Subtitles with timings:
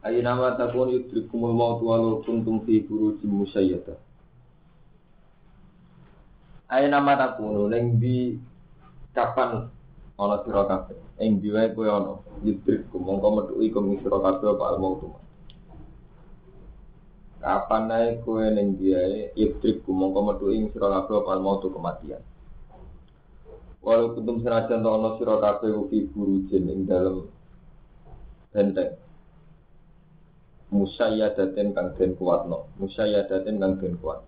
[0.00, 4.00] Aina ma takun yudrikumul maut walau kuntum fi burujim musyayyada.
[6.72, 8.40] Aina ma takun ning di
[9.12, 9.68] kapan
[10.16, 10.96] ana sira kabeh.
[11.20, 15.04] Ing di wae kowe ana yudrikum mongko metu iku sira kabeh apa al maut.
[17.44, 22.24] Kapan nae kowe ning diae yudrikum mongko metu ing sira kabeh apa al maut kematian.
[23.84, 27.28] Walau kuntum senajan ana sira kabeh fi burujin ing dalem
[28.56, 28.96] benteng
[30.70, 32.70] musayyadatin kang den kuatno.
[32.78, 34.22] Musayyadatin kang den kuat.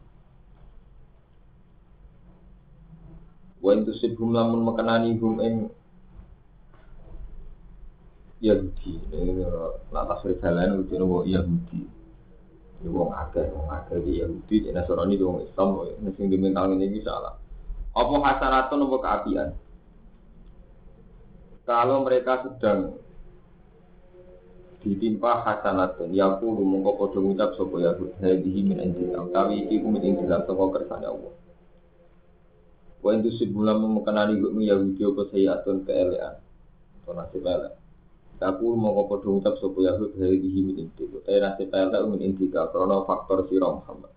[3.63, 5.55] Wa intusibhum lamun mekenani hum ing
[8.43, 8.99] Yahudi.
[9.95, 11.87] Nak tasrif jalan itu nopo Yahudi.
[12.83, 16.99] Ini wong akeh wong akeh di Yahudi di Nasrani di wong Islam mesti dimental ini
[17.07, 17.39] salah.
[17.95, 19.55] Apa hasanatun nopo keapian?
[21.63, 22.99] Kalau mereka sedang
[24.83, 26.11] ditimpa hasanatun.
[26.11, 29.23] Yaku mongko padha ngucap sapa ya hadhihi min indillah.
[29.31, 31.35] Utawi iki ku min indillah saka kersane Allah.
[33.03, 36.35] Wa intu sibulam mekenani gue Yahudi apa sayatun keelean
[37.03, 37.75] atau nasib elek.
[38.43, 41.23] Yaku mongko padha ngucap sapa ya hadhihi min indillah.
[41.23, 44.13] Utawi nasib elek min indillah karena faktor sira Muhammad.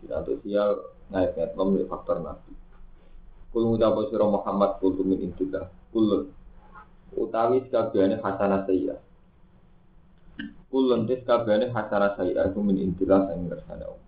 [0.00, 0.68] Tidak sosial
[1.12, 1.52] ngait-ngait
[1.92, 2.52] faktor nabi.
[3.52, 5.68] Kul ngucap sira Muhammad kul min indillah.
[5.92, 6.43] Kulun
[7.16, 8.96] utawi sekabehane hasanah sayya.
[10.70, 14.02] Kulun tis kabehane hasanah sayya iku min intilah sing ngersane Allah.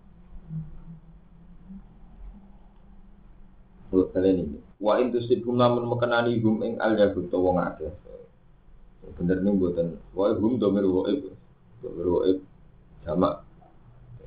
[3.87, 4.59] Kalian ini.
[4.83, 7.57] Wa in tusibhum lamun mekenani hum ing al yahud to wong.
[9.15, 9.95] Bener nih buatan.
[10.11, 11.31] Wa hum domir waib.
[11.79, 12.37] Domir waib
[13.07, 13.47] sama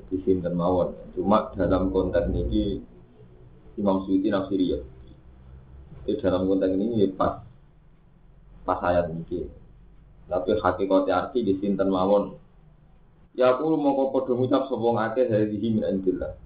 [0.09, 0.97] di sinten mawon.
[1.13, 2.81] Cuma dalam konteks ini
[3.77, 4.81] Imam Suyuti nafsiri ya.
[6.09, 7.45] Dalam konteks ini ya pas
[8.71, 9.51] pas ayat ini.
[10.31, 12.39] Tapi hakikat arti di sinten mawon.
[13.35, 16.39] Ya aku mau kau podo ngucap sobong akeh dari dihimin anjillah.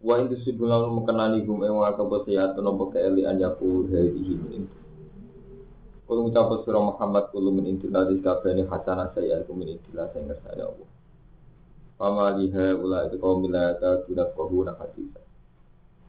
[0.00, 4.64] Wa intu sibulan mengenani gum ing wa kebesehat nopo keelian yaku dari dihimin.
[6.08, 10.32] Kalau ngucap surah Muhammad kulo min intillah di kabehane hasanah saya aku min intillah saya
[10.32, 10.88] ngersane Allah.
[12.00, 15.12] Fama liha ula itu kaum tidak kau nak hadis.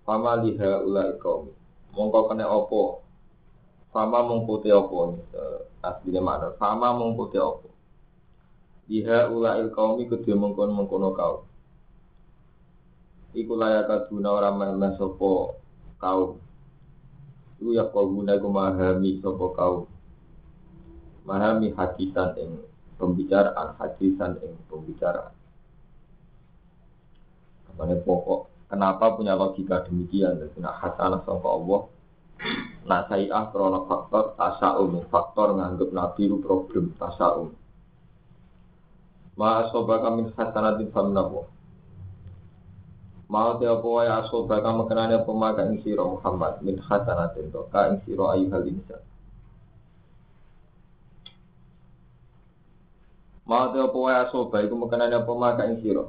[0.07, 1.51] Fama liha ula kaum.
[1.94, 3.03] Mongko kena opo
[3.94, 5.22] Fama mengkuti apa
[5.86, 6.48] aslinya mana?
[6.58, 7.70] Fama mengkuti apa?
[8.90, 11.46] Diha ulail kaumi kedua mengkon mengkono kau.
[13.38, 15.62] Iku layak kaduna orang mana sopo
[16.02, 16.42] kau.
[17.62, 19.86] Iku ya kau guna iku mahami sopo kau.
[21.24, 22.60] Mahami hadisan ing
[22.98, 25.31] pembicaraan, hadisan ing pembicaraan.
[27.72, 28.52] Apa pokok?
[28.74, 30.50] Kenapa punya logika demikian?
[30.58, 31.81] Nah, hasanah sama Allah
[32.83, 37.55] Saya krono faktor tasaum, faktor nganggep nabi problem tasaum.
[39.39, 41.47] Ma asobaka min hasanatin famnahu.
[43.31, 47.88] Mau te apa wae asobaka mekenane apa maka ing sira Muhammad min hasanatin to ka
[47.89, 49.01] ing sira ayyuhal insan.
[53.47, 56.03] Mau te apa wae asoba iku mekenane apa maka ing sira.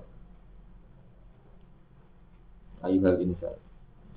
[2.82, 3.56] Ayyuhal insan.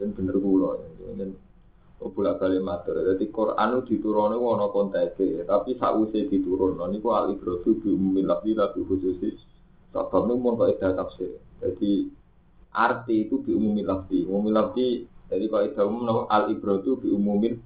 [0.01, 1.47] Dan bener kula ya.
[1.97, 3.02] Bolak balik matur.
[3.02, 5.18] Jadi Quran itu diturunkan wono konteks,
[5.50, 6.78] tapi sausé diturun.
[6.78, 9.34] Nah, niku al ibratu bi umumil lafzi lafi khususi.
[9.90, 11.41] Sabab niku mun kok tafsir.
[11.57, 12.06] Jadi
[12.69, 14.24] arti itu bi umumil lafzi.
[14.30, 17.57] Umumil lafzi jadi itu umum al ibratu bi umumil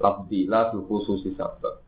[0.00, 1.84] lafzi la bi khususi sabab.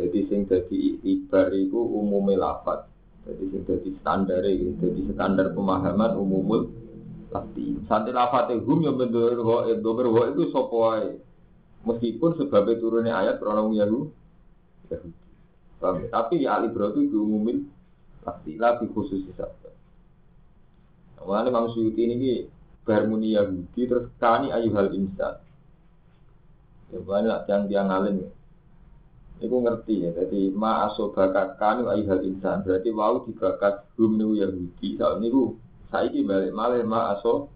[0.00, 2.86] Jadi sing dadi ibar itu umumil lafaz.
[3.26, 6.72] Jadi sing dadi standar jadi standar pemahaman umumul
[7.30, 11.14] tapi santai lafate hum yang bendur goib, dober goib itu sopoai.
[11.86, 14.12] Meskipun sebabnya turunnya ayat orang Yahudi.
[16.10, 17.64] Tapi ya Ali Bro itu diumumin
[18.20, 19.70] pasti lebih khusus saja.
[21.24, 22.44] Nah, Imam Suyuti ini
[22.84, 25.40] bermuni Yahudi terus kani ayuhal insan.
[26.90, 28.28] Ya banyak yang dia ngalim.
[29.40, 32.60] Iku ngerti ya, jadi ma asobaka kanu ayuhal insan.
[32.60, 35.00] Berarti wau dibakat hum Yahudi.
[35.00, 35.56] Soal niku
[35.90, 37.50] saiki balik malih ma aso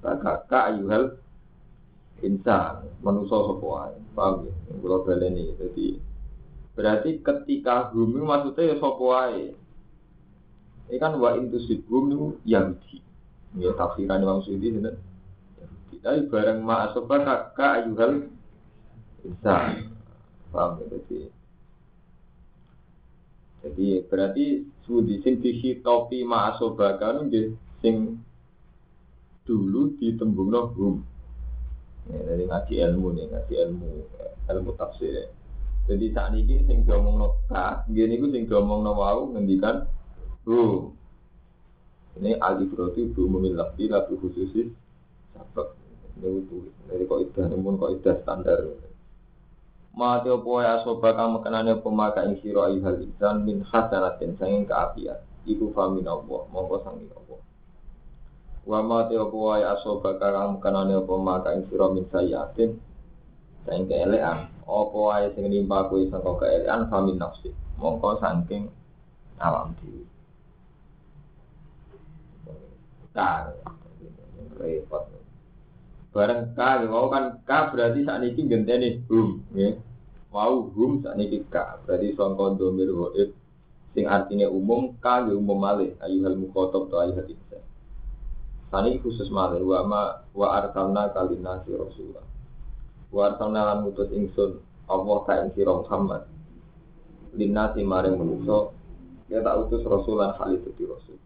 [0.00, 1.16] kakak ayuhal
[2.24, 6.00] insan manusia sapa paham ya kula baleni dadi
[6.76, 9.56] Berarti ketika hum maksudnya ya sapa wae.
[10.92, 13.00] Ini kan wa intusib hum itu Yahudi.
[13.56, 15.00] Ya tafsiran Imam Suyuti sinten?
[15.56, 15.96] Yahudi.
[16.04, 18.28] Tapi bareng ma asoba kakak ayuhal
[19.24, 19.88] insan.
[20.52, 20.86] Paham ya?
[20.92, 21.18] Jadi
[23.66, 24.44] jadi berarti
[24.84, 25.40] sudi sing
[25.80, 27.26] topi ma asoba kan
[27.80, 28.20] sing
[29.46, 30.94] dulu ditembungno hum.
[32.06, 33.90] Ya, dari ngaji ilmu nih, ngaji ilmu
[34.46, 35.30] ilmu tafsir.
[35.86, 39.86] Jadi saat ini sing diomong no ka, gini gue sing diomong no wau ngendikan
[40.46, 40.94] hum.
[42.16, 44.72] Ini alif roti bu memilah bila bu khususis
[45.36, 45.78] sabak.
[46.16, 48.58] Ini itu dari kok idah, namun kok idah standar.
[49.96, 55.20] Mati opo ya soba kamu kenane pemaka ing siro ayuhal insan min hasanatin sanging keapian.
[55.46, 57.38] Iku famin Allah, mongko sanging Allah.
[58.66, 62.74] Wa ma te apa wae asoba kang kanane apa maka ing sira min sayatin.
[63.62, 64.50] Sing keelean.
[64.66, 67.54] Apa wae sing nimpa kuwi saka keelean famin nafsi.
[67.78, 68.66] Mongko saking
[69.38, 70.02] alam dhewe.
[73.14, 73.54] Kar
[74.58, 75.14] repot.
[76.10, 79.76] Bareng ka mau kan ka berarti saat ini genteni hum ya
[80.32, 83.36] mau hum saat ini ka berarti sangka domir waib
[83.92, 85.94] sing artinya umum ka umum malih.
[86.02, 87.28] Ayuhal mukhotob to ayuhal
[88.66, 90.02] Tani khusus malih wa ma
[90.34, 92.26] wa arsalna kalina si Rasulullah.
[93.14, 94.58] Wa arsalna lan mutus ingsun
[94.90, 96.26] Allah ka ing sira Muhammad.
[97.36, 98.74] Lina si maring manusa
[99.26, 101.18] ya tak utus Rasulan kali itu Rasul.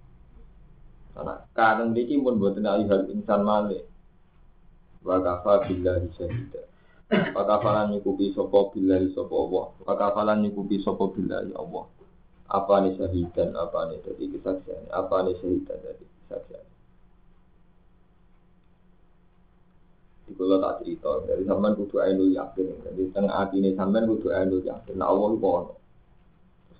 [1.12, 3.84] Karena kadang iki pun boten hal insan malih.
[5.04, 6.62] Wa kafa billahi syahida.
[7.10, 9.66] Wa kafalan nyukupi sapa billahi sapa Allah.
[9.84, 11.84] Wa kafalan nyukupi sapa billahi Allah.
[12.50, 16.64] Apa nih syahidan, apa nih dari kesaksian, apa nih syahidan dari kesaksian.
[20.30, 22.86] Di kula tak cerita, dari sampean kudu ainul yakin.
[22.86, 24.94] Jadi tengah hati ini sampean kudu ainul yakin.
[24.94, 25.74] Nah Allah itu ono.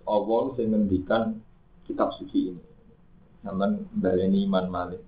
[0.06, 1.34] Allah sing ngendikan
[1.82, 2.62] kitab suci ini.
[3.42, 5.02] Sampean baleni iman malik.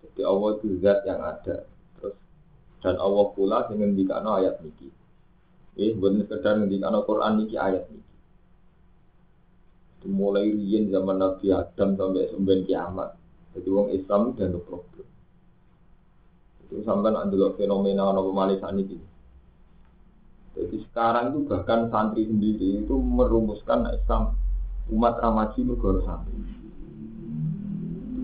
[0.00, 1.68] Jadi Allah itu zat yang ada.
[2.00, 2.16] Terus
[2.80, 4.88] dan Allah pula sing ngendikan ayat niki.
[5.76, 8.08] Eh, bukan sekedar ngendikan Quran niki ayat niki.
[10.08, 13.12] Mulai riyen zaman Nabi Adam sampai sampai kiamat.
[13.52, 15.08] Jadi wong Islam itu ada problem.
[16.68, 19.00] Itu sampai nak dulu fenomena nopo malisan ini.
[20.52, 24.36] Jadi sekarang itu bahkan santri sendiri itu merumuskan Islam
[24.92, 26.36] umat ramaji mergo santri.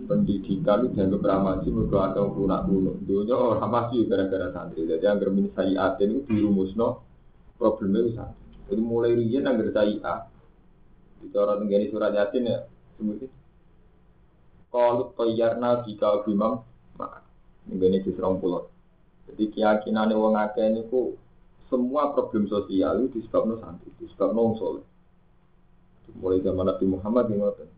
[0.05, 2.93] Pendidikan itu dianggap ramaji mergo atau lunak kuno.
[3.01, 4.85] Dunia orang masih gara-gara santri.
[4.85, 7.01] Jadi yang germin sayiatin itu dirumusno
[7.57, 8.45] problemnya itu santri.
[8.69, 10.21] Jadi mulai riyen anggar sayiat.
[11.25, 12.59] Itu orang tenggani surat yasin ya.
[14.69, 16.67] Kalau toyarna jika bimam
[17.71, 18.69] ini di serong pulau.
[19.31, 21.17] Jadi keyakinan wong akeh niku
[21.73, 24.87] semua problem sosial itu disebabkan santri, disebabkan wong soleh.
[26.21, 27.69] Mulai zaman Nabi Muhammad yang ngoten.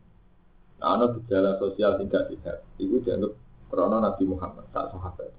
[0.77, 3.33] Nah, ada gejala sosial tidak sehat, itu dianggap
[3.73, 5.33] karena Nabi Muhammad, tak sahabat.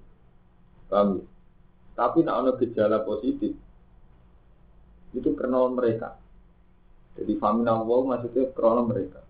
[0.90, 1.24] Paham ya?
[1.94, 3.54] Tapi nak ada gejala positif,
[5.14, 6.18] itu karena mereka.
[7.14, 9.20] Jadi famina Allah maksudnya karena mereka.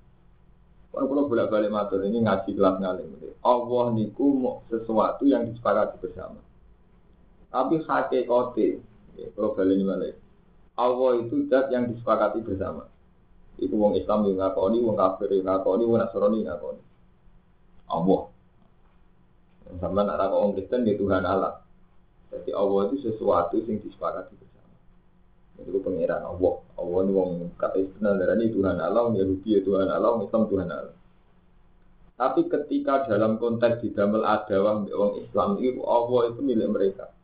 [0.93, 3.09] Kan kalau bolak balik matur ini ngaji kelas ngalim.
[3.45, 6.41] Allah niku mau sesuatu yang disepakati bersama.
[7.49, 8.81] Tapi hakikate,
[9.17, 10.15] ya, kalau balik balik.
[10.79, 12.87] Allah itu zat yang disepakati bersama.
[13.59, 16.83] Itu wong Islam yang ngakoni, wong kafir yang ngakoni, wong Nasrani yang ngakoni.
[17.91, 18.23] Allah.
[19.83, 21.61] Sama nak wong Kristen di Tuhan Allah.
[22.31, 24.58] Jadi Allah itu sesuatu yang disepakati bersama.
[25.59, 26.55] Itu pengiran Allah.
[26.79, 30.97] Allah ini wong kata istilah ini Tuhan Allah, Yahudi ya Tuhan Allah, Islam Tuhan Allah.
[32.19, 37.15] Tapi ketika dalam konteks di dalam adawah wong Islam itu Allah itu milik mereka.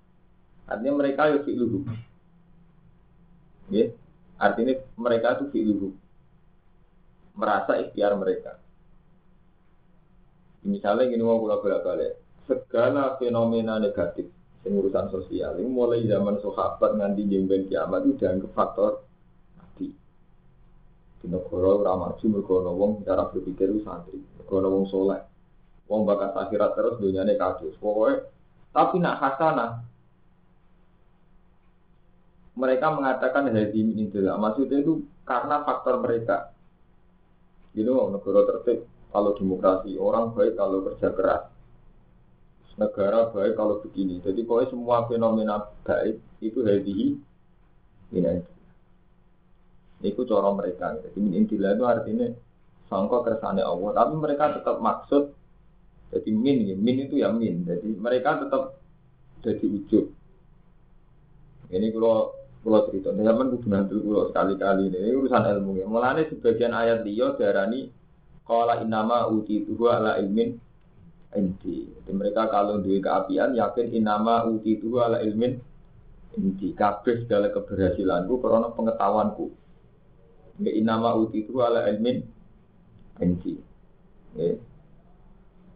[0.71, 1.79] Artinya mereka itu fi'luhu.
[3.75, 3.91] Ya,
[4.39, 5.89] artinya mereka itu fi'luhu.
[7.35, 8.59] Merasa ikhtiar mereka.
[10.63, 14.34] Misalnya gini mau bolak balik segala fenomena negatif
[14.65, 18.93] yang urusan sosial ini mulai zaman sahabat nganti jemben kiamat itu dianggap faktor
[19.61, 19.93] nabi.
[21.21, 24.17] Di negara ramaju mergo wong cara berpikir itu santri.
[24.49, 25.21] Kono wong soleh.
[25.85, 27.77] Wong bakat akhirat terus dunyane kados.
[27.77, 28.25] Pokoknya
[28.75, 29.87] tapi nak hasanah
[32.59, 36.51] mereka mengatakan hadi ini tidak maksudnya itu karena faktor mereka
[37.75, 41.54] gitu negara tertib kalau demokrasi orang baik kalau kerja keras
[42.75, 44.19] negara baik kalau begini.
[44.23, 47.15] Jadi pokoknya semua fenomena baik itu hadi
[48.15, 48.35] ini
[50.05, 50.99] itu cara mereka.
[51.01, 52.29] Jadi intilah itu artinya
[52.91, 53.91] sangka kersane Allah.
[53.97, 55.33] Tapi mereka tetap maksud
[56.13, 56.77] jadi min ya.
[56.77, 57.65] Min itu ya min.
[57.65, 58.79] Jadi mereka tetap
[59.41, 60.07] jadi ujub
[61.73, 65.13] ini kalau Pulau cerita, zaman kudu nanti pulau sekali-kali ini.
[65.13, 65.85] Urusan ilmu ya.
[65.85, 67.93] Mulanya sebagian ayat dia darani
[68.49, 70.57] Kala inama uti tuhu ala ilmin
[71.35, 71.87] inti.
[71.91, 75.59] Jadi mereka kalau duwe keapian yakin inama uti tuhu ala ilmin
[76.39, 76.73] inti.
[76.75, 79.47] Kabeh segala keberhasilanku karena pengetahuanku.
[80.63, 82.23] Ya inama uti tuhu ala ilmin
[83.21, 83.59] inti.
[84.39, 84.59] Ya.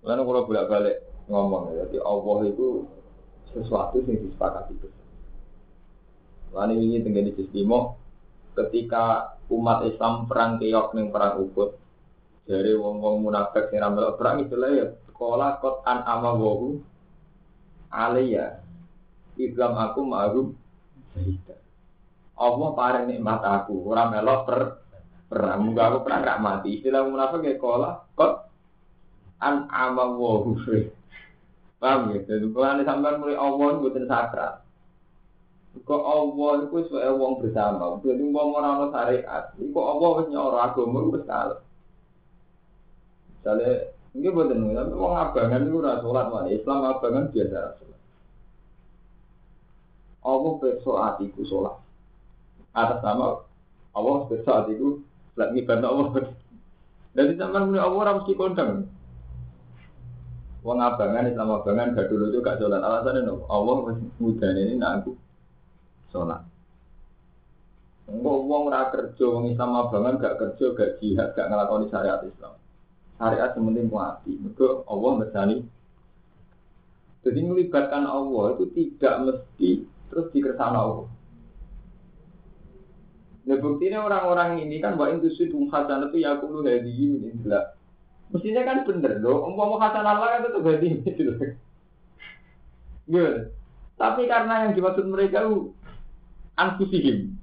[0.07, 0.97] Lalu kalau bolak-balik
[1.29, 2.89] ngomong jadi Allah itu
[3.53, 5.15] sesuatu yang disepakati bersama.
[6.55, 8.01] Lalu ini tinggal di Sistimo,
[8.57, 11.77] ketika umat Islam perang keok ning perang Uhud,
[12.49, 14.87] dari wong-wong munafik yang ramal perang itu lah ya
[15.19, 16.79] sekolah kot an ama wohu
[17.91, 18.63] aliyah
[19.35, 20.55] Islam aku ma'hum
[21.15, 21.59] sahida.
[22.39, 24.61] Allah paling nikmat aku, orang melok per
[25.27, 26.79] perang, muga aku perang gak mati.
[26.79, 28.47] Istilah munafik ya sekolah kot
[29.43, 30.55] an ama wohu.
[31.79, 32.19] Paham ya?
[32.27, 34.55] Jadi kalau sampai mulai Allah bukan sakral.
[35.87, 37.95] Kok Allah itu sebagai wong bersama.
[38.03, 39.45] Jadi wong orang orang syariat.
[39.55, 41.61] Kok Allah wis nyoro agama wis kalah.
[43.39, 46.49] Misalnya, ini buat tapi wong abangan itu ora sholat mana.
[46.49, 48.01] Islam abangan biasa sholat.
[50.25, 51.77] Allah besok hatiku sholat.
[52.73, 53.45] Atas nama
[53.93, 54.89] Allah besok hatiku
[55.37, 56.09] lagi bantu Allah.
[57.13, 58.89] Dari zaman mulai Allah harus kondang.
[60.65, 62.81] Wong abangan Islam abangan gak dulu itu gak sholat.
[62.81, 65.13] Alasannya no, Allah mudah ini nak aku
[66.17, 66.43] sholat.
[68.09, 72.57] Enggak wong ora kerja, wong Islam abangan gak kerja, gak jihad, gak ngelakoni syariat Islam.
[73.19, 74.39] Syariat sementing mati.
[74.39, 75.59] Mereka Allah misalnya.
[77.27, 79.71] Jadi melibatkan Allah itu tidak mesti
[80.09, 81.11] terus dikersana Allah.
[83.49, 87.75] Nah buktinya orang-orang ini kan wa itu sih hasanah itu ya kulo hadi ini jelas.
[88.29, 91.37] Mestinya kan bener loh, mau hasanah Allah kan tetap hadi ini loh.
[93.09, 93.35] Gitu.
[93.99, 95.73] Tapi karena yang dimaksud mereka itu
[96.55, 97.35] anfusihim.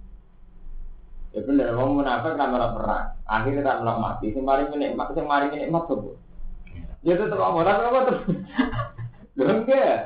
[1.35, 3.14] Ya bener, wong munafik kan ora perang.
[3.25, 4.29] Akhirnya kan ora mati.
[4.33, 6.13] Sing mari nikmat, sing mari nikmat sapa?
[7.01, 8.23] Ya tetep apa ora apa terus.
[9.37, 9.97] Lho enggak.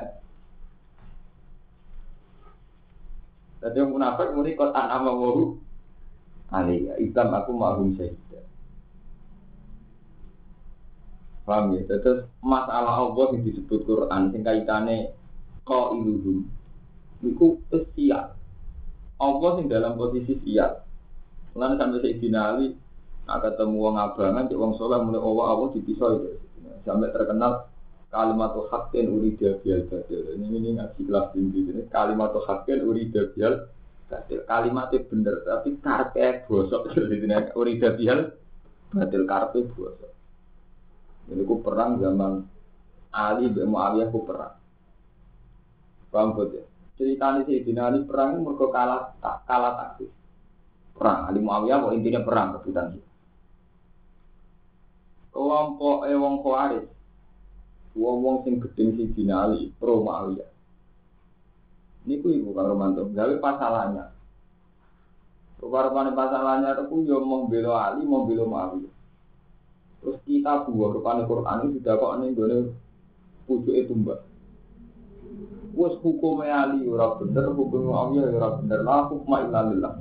[3.60, 5.60] Tadi yang munafik muni kot an ama wahu
[6.50, 8.42] Ali, ikam aku ma'hum syahidah.
[11.46, 11.86] Paham ya?
[11.86, 15.14] Terus masalah Allah yang disebut Quran, sing kaitane
[15.62, 16.50] kau iluhum.
[17.22, 17.62] Iku
[17.94, 18.34] sial.
[19.22, 20.82] Allah yang dalam posisi sial.
[21.54, 22.68] Lalu sampai saya dinali,
[23.30, 26.30] nak ketemu wong abangan, cek wong soleh mulai Allah Allah dipisah itu.
[26.82, 27.70] Sampai terkenal
[28.10, 30.34] kalimat hakken urida bial badil.
[30.34, 33.70] Ini ini ngaji kelas tinggi ini kalimat hakken urida bial
[34.10, 34.42] badil.
[34.50, 36.90] Kalimatnya bener tapi karpe bosok.
[37.62, 38.34] urida bial
[38.90, 40.12] badil karpe bosok.
[41.30, 42.42] Ini ku perang zaman
[43.14, 44.58] Ali bin Muawiyah ku perang.
[46.10, 46.66] Paham ya?
[46.98, 49.02] Ceritanya si Ali perang itu mereka kalah
[49.46, 50.10] kalah taktis
[50.98, 51.30] perang.
[51.30, 52.98] Ali Muawiyah kok intinya perang rebutan.
[55.30, 56.86] Kelompok eh wong Khawarij.
[57.98, 60.50] Wong-wong sing gedeng si Ali pro Muawiyah.
[62.08, 64.06] Niku ibu Kang Romanto, gawe pasalannya.
[65.60, 68.94] Rupa-rupanya pasalannya itu yo mau bela Ali, mau bela Muawiyah.
[70.00, 72.72] Terus kita buah rupanya Quran itu sudah kok nih gue
[73.44, 74.20] pucuk itu mbak.
[75.76, 78.80] Wes hukumnya Ali ora bener, hukum Muawiyah ora bener.
[78.86, 79.92] Lah hukma illa lillah.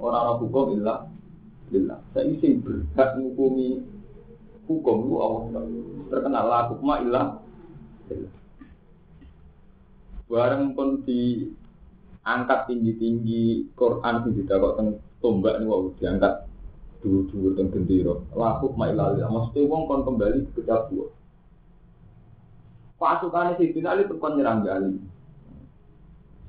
[0.00, 0.98] Orang-orang hukum ilah
[1.68, 1.98] lillah.
[2.16, 3.95] Saya isi berhak menghukumi
[4.66, 5.42] hukum itu Allah
[6.10, 7.26] terkenal lah hukma ilah
[10.26, 16.50] Bareng pun diangkat tinggi-tinggi Quran tidak kok tombak nih wow diangkat
[16.98, 18.26] dulu-dulu teng gendero.
[18.34, 19.30] Lah hukma ilah lillah.
[19.30, 21.06] Maksudnya wong kon kembali ke Jawa.
[22.98, 24.98] Pasukannya si itu kon nyerang Gali.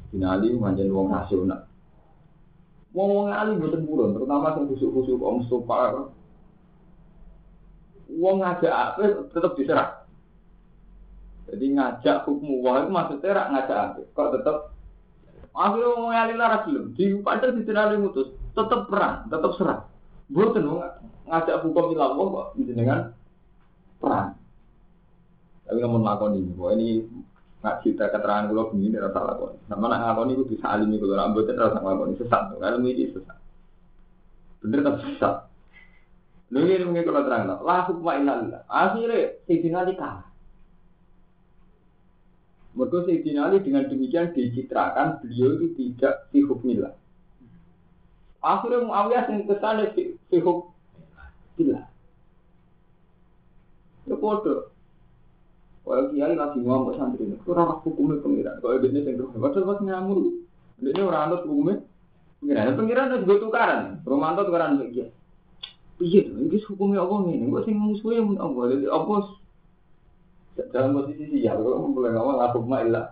[0.09, 1.69] Binali manjen wong nasional.
[2.97, 6.09] Wong wong ali boten purun, terutama sing khusuk-khusuk Om Mustofa.
[8.07, 9.89] Wong ngajak apa tetap diserah.
[11.47, 14.01] Jadi ngajak hukum wah itu maksudnya rak ngajak apa?
[14.15, 14.57] Kok tetap
[15.51, 16.85] akhirnya wong ali laras belum.
[16.95, 19.79] Di padahal di ali mutus, tetap perang, tetap serah.
[20.31, 20.79] Boten wong
[21.27, 23.11] ngajak hukum ilah kok dengan
[23.99, 24.35] perang.
[25.67, 26.89] Tapi namun lakon ini, bahwa ini
[27.57, 29.57] Nak cerita keterangan kalau begini tidak salah kok.
[29.65, 32.43] Sama nak ngakoni itu bisa alimi kalau rambut itu rasa ngakoni sesat.
[32.53, 33.37] Kalau ini sesat.
[34.61, 35.35] Bener tapi sesat.
[36.47, 37.57] Lalu ini mungkin kalau terang lah.
[37.59, 38.61] Lah hukma ilallah.
[38.71, 40.27] Akhirnya Sayyidina Ali kalah.
[42.71, 46.95] Mereka Sayyidina Ali dengan demikian dicitrakan beliau itu tidak di hukmillah.
[48.39, 51.85] Akhirnya Muawiyah yang ke sana di hukmillah.
[54.07, 54.71] Ya bodoh.
[55.87, 58.59] Kalau kiai lagi ngomong santri ini, ramah hukumnya pengiran.
[58.59, 60.19] Kalau ini yang terus, padahal pas ngamur,
[60.83, 61.75] Ini orang anut hukumnya.
[62.43, 63.81] Pengiran, pengiran itu juga tukaran.
[64.03, 65.16] Romanto tukaran begitu.
[65.97, 67.49] Iya, ini hukumnya apa nih?
[67.49, 68.69] Gue sih musuhnya mun apa?
[68.69, 69.15] Jadi apa?
[70.69, 73.05] Dalam posisi sih ya, kalau mulai ngomong aku mah ilah.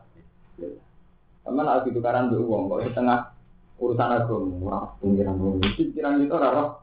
[1.46, 3.30] Sama lah itu tukaran be uang, kok setengah
[3.77, 5.62] urusan agama, wah pengiran uang.
[5.77, 6.82] Pikiran itu raro,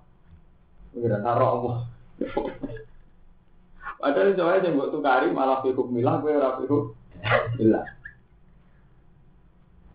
[0.94, 1.72] pengiran raro apa?
[4.02, 6.94] Padahal coba yang buat tukari malah fikuk milah, gue ora fikuk
[7.58, 7.86] milah.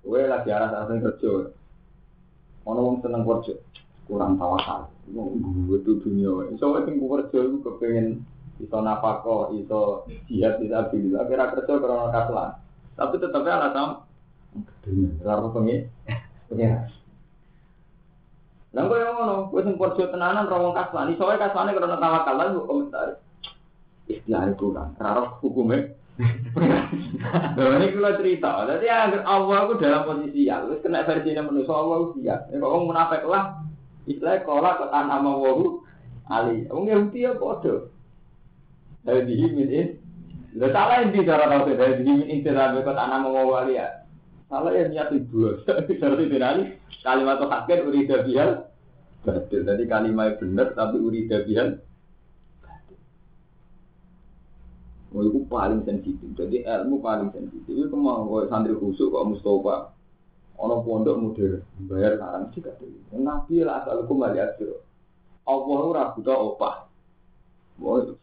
[0.04, 1.52] Gue lagi arah arah kerja.
[2.68, 3.56] Ono wong seneng kerja,
[4.08, 4.88] kurang tawakal.
[5.12, 6.52] Gue tuh dunia.
[6.58, 8.08] Soalnya sing kerja itu kepengen
[8.58, 11.28] iso napako, iso jihad, bisa bila.
[11.28, 12.50] Kira kerja karena kaslan.
[12.98, 13.90] Tapi tetapnya alasan
[15.22, 15.80] Lalu pengen,
[16.50, 16.90] pengen.
[18.76, 22.36] Lah kok yang ngono, kowe sing kerja tenanan rawong kaslan, iso wae kaslane karena tawakal
[22.36, 23.10] lan kok komentar.
[24.08, 25.94] Istilah kurang, raro hukumnya.
[27.58, 31.74] Nah, ini kalau cerita, jadi agar Allah itu dalam posisi ya, terus kena versinya manusia
[31.74, 32.42] Allah siap.
[32.50, 33.54] Ya kalau munafik lah,
[34.08, 35.84] istilahnya kolak ke tanah mawahu
[36.32, 36.66] ali.
[36.72, 37.92] Orang Yahudi ya bodoh.
[39.04, 39.72] Dari dihimin
[40.58, 44.08] Lo salah yang di cara tahu dari dihimin ini dari ke tanah mawahu ali ya.
[44.48, 45.62] Salah yang niat itu.
[45.68, 46.00] Seperti
[46.32, 48.72] ini kalimat hakin urida bihal.
[49.28, 49.68] Betul.
[49.68, 51.84] Jadi kalimat benar tapi urida bihal.
[55.16, 56.30] Oh, itu paling sensitif.
[56.36, 57.74] Jadi ilmu paling sensitif.
[57.74, 59.97] Itu mau santri khusus kok Mustafa.
[60.58, 62.98] Ono pondok modern bayar sekarang juga dulu.
[63.22, 64.68] Nabi lah asal kembali aja.
[65.46, 66.76] Allah ora buta opah.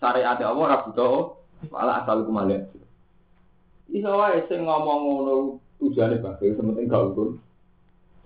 [0.02, 1.08] Syariat Allah ora buta
[1.70, 2.80] malah asal kembali aja.
[3.94, 5.34] Iso wae sing ngomong ngono
[5.78, 7.38] tujuane bagus, sementing gak ukur.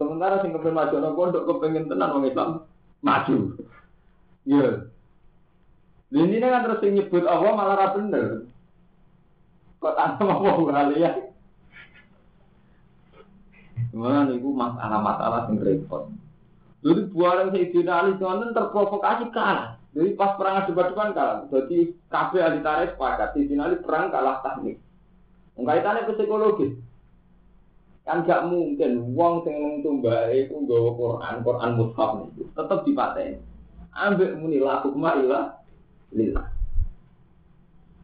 [0.00, 2.64] Sementara sing kepen maju nang pondok kepengen tenan wong Islam
[3.04, 3.36] maju.
[4.48, 4.88] Iya.
[6.08, 8.48] Ini kan terus nyebut Allah malah ra bener.
[9.84, 11.27] Kok tanpa mau kalian?
[13.92, 16.12] Mana itu masalah-masalah yang repot.
[16.78, 19.80] Jadi buaran Sayyidina Ali itu terprovokasi kalah.
[19.96, 21.36] Jadi pas perang debat-debat kalah.
[21.50, 24.78] Jadi kabeh ahli tarikh sepakat Sayyidina Ali perang kalah teknik.
[25.58, 26.78] Kaitannya ke psikologis.
[28.06, 33.36] Kan gak mungkin wong sing tumbak itu nggawa Quran, Quran mushaf itu tetep dipateni.
[33.92, 35.60] Ambek muni la hukma illa
[36.14, 36.46] lillah.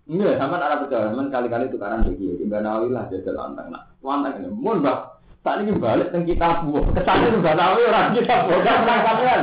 [0.04, 2.44] Enggak, sama arah percaya, men kali-kali tukaran begini.
[2.44, 3.72] Mbak Nawawi lah jajal lantang.
[4.04, 4.98] Lantang ini, mun mbak,
[5.44, 6.84] saat ini balik tentang kita buah.
[6.96, 9.42] Kesannya Mbak Nawawi orang kita buah, kan perang kalian.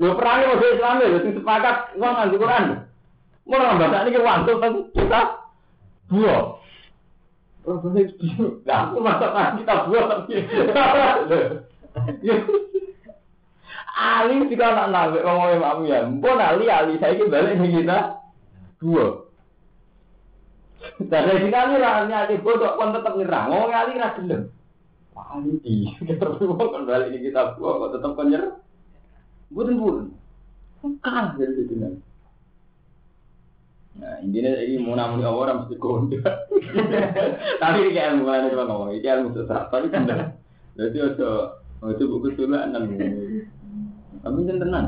[0.00, 2.64] Lo perangnya mau Islam ya, sing sepakat uang nganti Quran.
[3.44, 5.20] Mau orang saat ini wantul tentang kita
[6.08, 6.42] buah.
[7.64, 8.08] Oh, balik
[8.64, 9.00] Nah, aku
[9.60, 10.32] kita buah tapi.
[13.94, 15.98] Ali juga anak nabi ngomongin mamu ya.
[16.10, 17.98] Mpun Ali Ali saya ini balik nih kita
[18.82, 19.22] dua.
[20.98, 21.78] Dan dari sini Ali
[22.10, 23.54] aja bodoh kon tetap nyerang.
[23.54, 24.50] Ngomong Ali rah gelem.
[25.42, 28.54] Di kita dua kan balik nih kita dua kok tetap kon nyerang.
[29.50, 30.06] Buten buten.
[31.02, 31.94] Kalah dari situ nih.
[33.94, 36.22] Nah, intinya ini mau namun orang mesti kondang.
[37.62, 39.70] Tapi ini kayak ilmu mana cuma ngomong, ini ilmu sesat.
[39.70, 40.34] Tapi benar.
[40.74, 42.98] Jadi ada, ada buku tulan tapi
[44.24, 44.86] jangan tenang.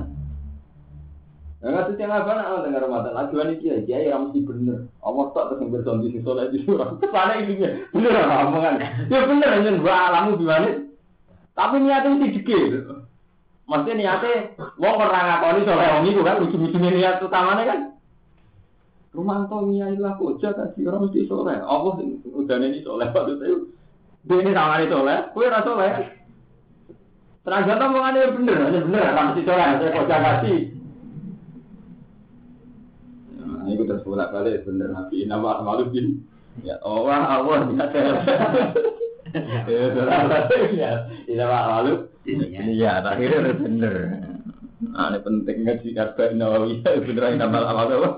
[1.67, 3.19] Nah, nggak yang apa nak dengar Ramadan.
[3.19, 4.87] Ajuan ini kiai kiai yang mesti bener.
[5.03, 6.95] Allah tak terus nggak di sini di surah.
[7.11, 7.59] Sana ini
[7.91, 8.79] bener apa omongan.
[9.11, 10.87] Ya bener aja gua alamu gimana.
[11.59, 12.87] Tapi niatnya mesti dikit.
[13.67, 17.81] Maksudnya niatnya, wong pernah ngakoni soleh wong itu kan, ujung-ujungnya niat utamanya kan.
[19.11, 21.59] Rumah tau niat lah orang mesti soleh.
[21.67, 21.95] Allah
[22.31, 23.75] udah ini soleh, waktu itu.
[24.23, 26.15] Dia ini tangan itu soleh, kue rasa soleh.
[27.43, 30.59] Tenaga tuh mengenai bener, hanya bener, mesti coba, saya kok kasih.
[30.63, 30.76] Nah, itu
[33.87, 36.27] terus bolak balik bener nabi nama malu bin.
[36.65, 37.87] Ya Allah, Allah ya
[40.73, 40.93] Ya,
[41.29, 42.09] ini malu.
[42.25, 43.95] Iya, akhirnya bener.
[44.77, 48.11] Nah, ini penting ngaji karba nawawi, bener ini nama malu apa?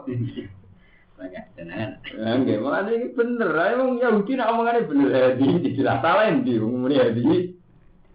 [1.18, 1.98] Banyak tenan.
[2.14, 3.50] Enggak, makanya ini bener.
[3.50, 5.08] Emang Yahudi nak omongannya bener.
[5.10, 7.50] Eh, di tidak salah di umumnya di.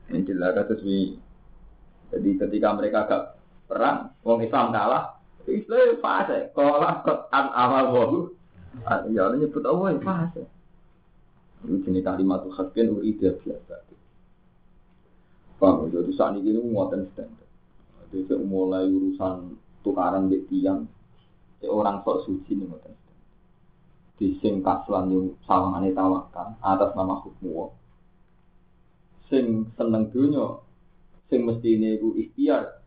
[0.07, 1.19] Ini jelas wi.
[2.13, 3.23] Jadi ketika mereka agak
[3.65, 6.51] perang, wong Islam kalah, Islam fase.
[6.55, 8.19] Kalah kot an awal wahu.
[9.11, 10.43] Ya nyebut Allah fase.
[11.63, 13.75] Ini jenis kalimat khaskin ide biasa.
[15.59, 15.87] Paham?
[15.87, 17.47] Jadi saat ini muatan standar.
[18.11, 20.83] Jadi mulai urusan tukaran di tiang,
[21.63, 22.93] orang sok suci nih muatan
[24.13, 27.73] di sing kaslan yang sawangane tawakan atas nama hukum
[29.33, 30.61] sing seneng dunia,
[31.25, 32.82] sing mesti ini ikhtiar.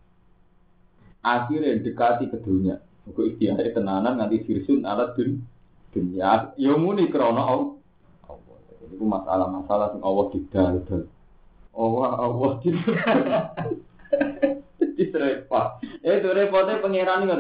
[1.27, 2.79] Akhirnya dekati ke dunia.
[3.11, 5.43] Iku ikhtiar tenanan nganti firsun alat dun
[5.91, 6.55] dunia.
[6.55, 7.75] Ya muni krono Allah.
[8.87, 11.03] Itu masalah-masalah sing Allah didal-dal.
[11.75, 12.79] Oh, Allah Jadi
[15.27, 15.83] repot.
[15.83, 17.35] Eh, itu repotnya pangeran ini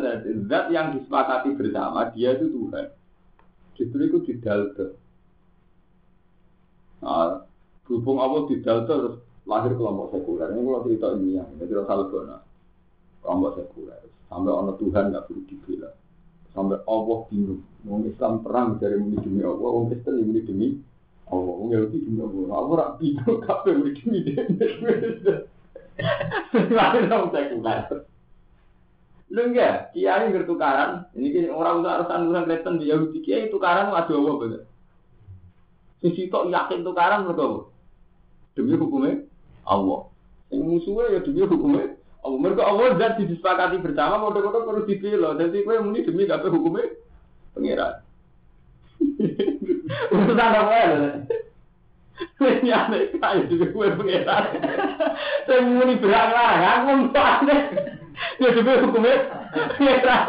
[0.50, 2.90] Zat yang disepakati bersama dia itu Tuhan.
[3.78, 4.86] Justru itu didalda.
[7.00, 7.46] Nah,
[7.86, 10.50] berhubung Allah didalda terus lahir kelompok sekuler.
[10.52, 12.36] Ini kalau cerita ini ya, jadi rasa lebona.
[13.26, 14.06] Kelompok sekuler.
[14.30, 15.90] Sampai orang Tuhan nggak perlu dibela.
[16.54, 17.66] Sampai Allah bingung.
[17.82, 20.68] Mau Islam perang dari muni demi Allah, orang Kristen muni demi
[21.26, 22.54] Allah, orang Yahudi demi Allah.
[22.54, 24.18] Allah rak bingung kapan muni demi.
[26.70, 27.86] Lahir orang sekuler.
[29.26, 31.10] Lu enggak, kiai bertukaran.
[31.18, 34.62] Ini orang urusan urusan Kristen di Yahudi kiai tukaran ada Allah bener.
[35.98, 37.66] Sisi tok yakin tukaran mereka
[38.54, 39.26] demi hukumnya
[39.66, 40.06] Allah.
[40.54, 42.38] Yang musuhnya ya demi hukumnya Allah.
[42.42, 45.38] Mereka Allah dan disepakati bersama mau kode perlu dipilih.
[45.38, 46.90] Jadi kue muni demi gak hukumnya
[47.54, 48.02] pengiran.
[50.10, 50.86] Urusan apa ya?
[52.36, 54.44] Ini aneh kaya juga kue pengiran.
[55.46, 57.60] Saya muni berang lah, aku aneh.
[58.42, 59.14] Ya demi hukumnya
[59.78, 60.24] pengiran.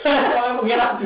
[0.00, 1.04] Saya pengiran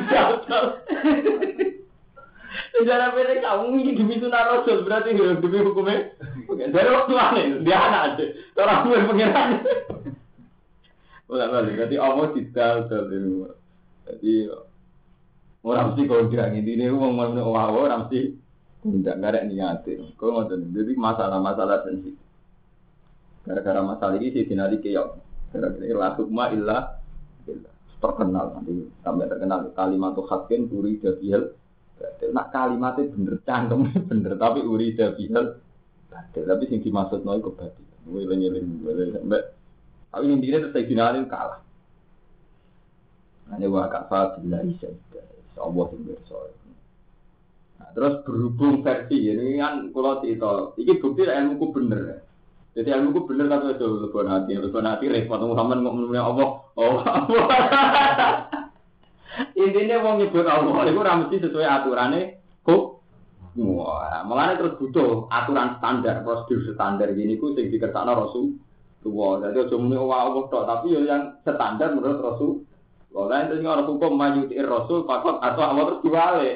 [2.53, 6.13] Sejarah pendek kamu ini demi sunnah rasul berarti demi hukumnya.
[6.49, 8.25] Dari waktu aneh dia anak aja.
[8.61, 9.49] Orang tua pengiran.
[11.29, 11.75] Ulah balik.
[11.81, 13.49] Jadi Allah tidak terlalu.
[14.05, 14.33] Jadi
[15.63, 18.19] orang mesti kalau bilang ini ini uang mana orang orang mesti
[18.83, 20.13] tidak ada niatin.
[20.19, 20.61] Kau ngotot.
[20.69, 22.19] Jadi masalah-masalah sensitif.
[23.43, 25.09] Gara-gara masalah ini sih dinari keok.
[25.55, 26.77] Gara-gara la hukma illa
[28.03, 30.99] terkenal nanti sampai terkenal kalimat tuh hakin turi
[31.99, 35.59] jadil Nak kalimatnya bener, cangkem bener, tapi uri bihal
[36.33, 37.83] Tapi sing dimaksud noy kebati.
[38.05, 39.43] Wiling wiling wiling sampai.
[40.13, 41.61] Tapi intinya terus Sayyidina kalah.
[43.49, 45.21] Hanya wa kafa billahi syahida.
[45.57, 46.49] Allah yang bersoal.
[47.81, 52.01] Nah, terus berhubung versi ini kan kalau cerita, ini bukti ilmuku bener.
[52.73, 56.49] Jadi ilmuku bener tapi itu lebih hati, lebih hati repot Muhammad ngomongnya Allah.
[56.73, 58.62] Oh, Allah.
[59.57, 63.01] Intinya mau nyebut Allah itu mesti sesuai aturannya kok.
[63.53, 68.57] Wah, makanya terus butuh aturan standar, prosedur standar gini ku sing dikersakno Rasul.
[69.05, 72.65] Wah, jadi aja muni Allah tok, tapi yo yang standar menurut Rasul.
[73.13, 76.51] Wah, lain itu orang hukum mayuti Rasul fakot atau Allah terus diwale.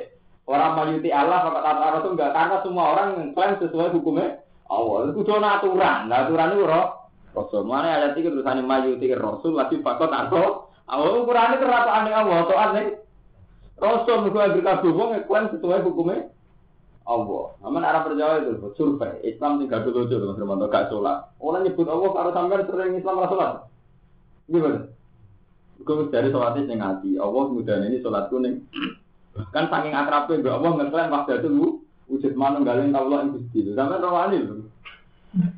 [0.50, 5.14] Orang mayuti Allah fakot atau Rasul enggak karena semua orang klaim sesuai hukumnya Allah.
[5.14, 6.10] Itu aturan.
[6.10, 7.62] Aturan itu Rasul.
[7.62, 12.58] Mana ayat itu tulisannya mayuti Rasul lagi fakot atau Allah ukurannya terlalu aneh Allah atau
[12.58, 12.86] aneh.
[13.78, 16.34] Rasul mereka agak wong iklan sesuai hukumnya
[17.08, 17.56] Allah.
[17.64, 19.22] Aman arah perjalanan itu survei.
[19.24, 21.32] Islam tinggal dulu dulu Mas Romanto gak sholat.
[21.40, 23.52] Orang nyebut Allah kalau sampai sering Islam sholat.
[24.52, 24.80] Gimana?
[25.88, 27.16] Gue dari sholatnya yang hati.
[27.16, 28.68] Allah mudah ini sholat kuning.
[29.56, 31.68] Kan saking akrabnya Mbak Allah ngeklaim waktu itu lu
[32.10, 33.60] wujud mana galeng Allah yang gusti.
[33.72, 34.68] Sampai rawani loh.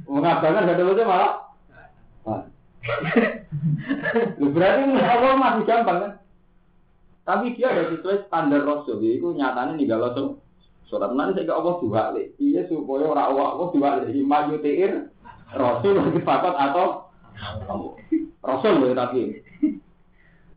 [0.06, 1.34] Mengabarkan gak ada malah.
[4.40, 6.14] Berarti Allah masih gampang kan?
[7.28, 9.04] Tapi dia ada sesuai standar Rasul.
[9.06, 10.24] Itu nyatanya nih kalau so,
[10.90, 12.34] surat nanti saya Allah dua le.
[12.42, 14.10] Iya supaya orang Allah Allah dua le.
[14.10, 15.14] Maju tiir
[15.54, 17.12] Rasul lebih fakat atau
[18.42, 19.46] Rasul loh tapi.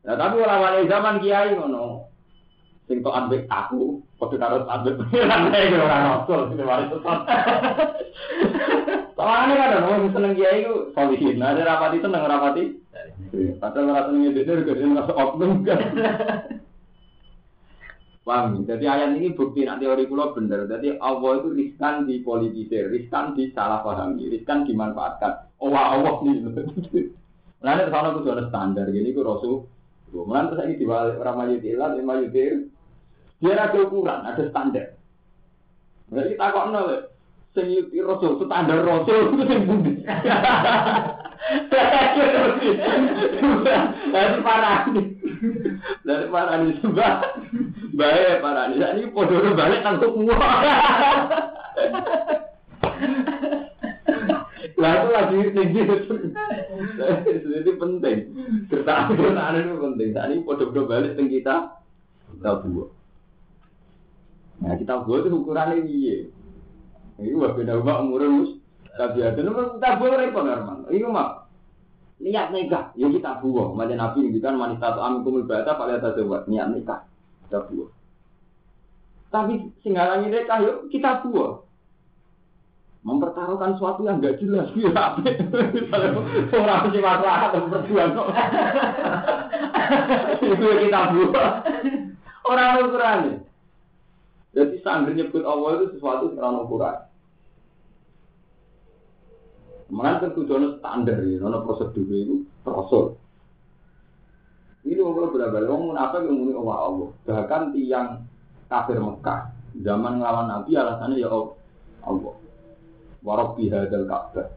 [0.03, 2.09] Nah tapi orang zaman kiai ngono.
[2.91, 6.87] Sing to ambek aku, karo ambek pengiran orang Rasul sing mari
[9.19, 11.39] Soalnya kan orang seneng kiai itu solihin.
[11.39, 12.65] Nah, ada rapati seneng rapati.
[13.59, 15.81] Padahal orang seneng itu juga dia merasa oknum kan.
[18.23, 18.63] Paham?
[18.63, 20.71] Jadi ayat ini bukti nanti teori pulau bener.
[20.71, 25.51] Jadi Allah itu riskan di politisir, riskan di salah pahami, riskan dimanfaatkan.
[25.59, 26.47] Oh Allah nih.
[27.63, 28.87] Nah, ini sana itu ada standar.
[28.91, 29.67] Jadi itu Rasul.
[30.13, 31.37] Mulai terus ini diwalik orang
[32.05, 32.43] mayuti
[33.43, 34.95] Dia ada ukuran, ada standar.
[36.07, 36.89] Berarti kita kok nol
[37.59, 39.95] sing rasul standar rasul itu sing budi.
[44.15, 44.87] Dari parah
[46.07, 47.17] dari parah ini sebab
[47.99, 50.51] baik parah ini ini podo balik langsung semua.
[54.79, 55.81] Lalu lagi tinggi
[57.43, 58.19] jadi penting.
[58.71, 60.09] Kertaan itu penting.
[60.15, 61.83] Tadi podo-podo balik tinggi kita
[62.39, 63.02] kita buat.
[64.63, 66.31] Nah kita buat itu ukurannya iya.
[67.19, 68.51] Ini wah beda umat umurnya mus.
[68.95, 70.87] Tapi ada nomor kita boleh repot Arman.
[70.93, 71.49] Ini mah
[72.23, 73.75] niat nikah, ya kita buah.
[73.75, 77.03] Macam Nabi ini kan wanita atau amin kumul bata pada atas buat niat nikah
[77.49, 77.91] kita buah.
[79.33, 81.67] Tapi singgalangi nikah yuk kita buah.
[83.03, 84.95] Mempertaruhkan sesuatu yang gak jelas, ya
[86.55, 88.15] orang sih masalah atau berjuang
[90.39, 91.51] itu kita buah.
[92.47, 93.43] Orang ukurannya.
[94.53, 97.09] Jadi sambil nyebut Allah itu sesuatu yang ukuran.
[99.93, 103.17] Mengenai kan tujuan standar ya, nono prosedur itu rasul.
[104.83, 107.09] Ini kalau benar-benar orang munafik yang muni Allah Allah.
[107.29, 108.09] Bahkan tiang
[108.73, 109.53] kafir Mekah
[109.85, 112.35] zaman ngelawan Nabi alasannya ya Allah.
[113.23, 114.49] Warok bihadal Ka'bah.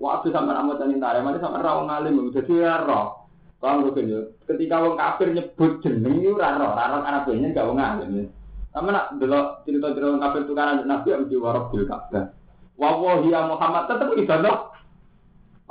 [0.00, 3.25] Waktu sama nama tani tare, mana sama rawang alim, jadi ya roh.
[3.56, 4.04] Kalau gue
[4.44, 8.28] ketika wong kafir nyebut jeneng itu raro, raro karena punya gak wong alim.
[8.76, 12.36] Sama nak delok cerita-cerita wong kafir tukaran Nabi yang di warok bil Ka'bah.
[12.76, 14.56] Wawahi ya Muhammad tetap ibadah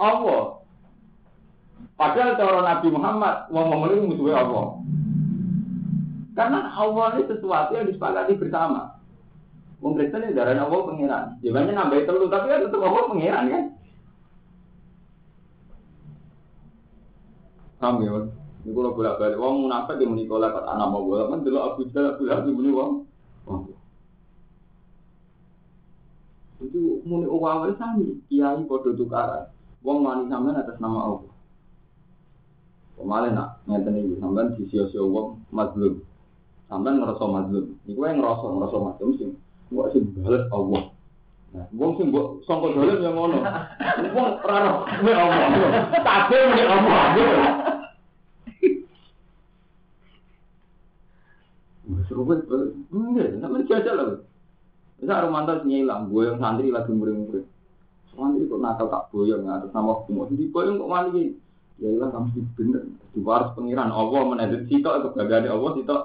[0.01, 0.43] Allah.
[1.95, 4.65] Padahal cara Nabi Muhammad wong ngomong itu musuhnya Allah.
[6.35, 8.99] Karena Allah ini sesuatu yang disepakati bersama.
[9.79, 11.23] Wong Kristen ini darahnya Allah pengiran.
[11.45, 13.63] Jawabannya nambah telu tapi kan tetap Allah pengiran kan.
[17.85, 18.17] Paham ya?
[18.65, 21.85] Ini kalau bolak balik, wong munafik yang menikah lewat anak mau bolak kan dulu Abu
[21.93, 23.05] Jahal Abu Lahab muni wong.
[26.65, 29.53] Itu muni awal sami, kiai podo tukaran.
[29.85, 31.29] Wong wani sampean atas nama Allah.
[32.97, 36.01] Kemarin nak ngeten iki sampean disio-sio wong mazlum.
[36.65, 37.77] Sampean ngerasa mazlum.
[37.85, 39.29] Iku yang ngerasa ngerasa mazlum sing
[39.69, 40.89] mbok sing bales Allah.
[41.53, 43.45] Nah, wong sing mbok sangka dolen yang ngono.
[44.09, 45.85] Wong ora roh Allah.
[46.01, 47.64] Kabeh muni Allah.
[52.15, 52.47] Seru banget,
[52.95, 54.07] enggak, sampai jajal lah.
[55.03, 57.43] Bisa Romanto nyilang, gue yang santri lagi murid-murid.
[58.15, 60.31] Santri kok nakal tak boyong atas nama hukum.
[60.31, 61.35] Di boyong kok mali
[61.75, 62.87] Ya ilah kamu sih bener.
[63.11, 66.01] Di waras pengiran Allah menedit sitok bagade Allah sitok.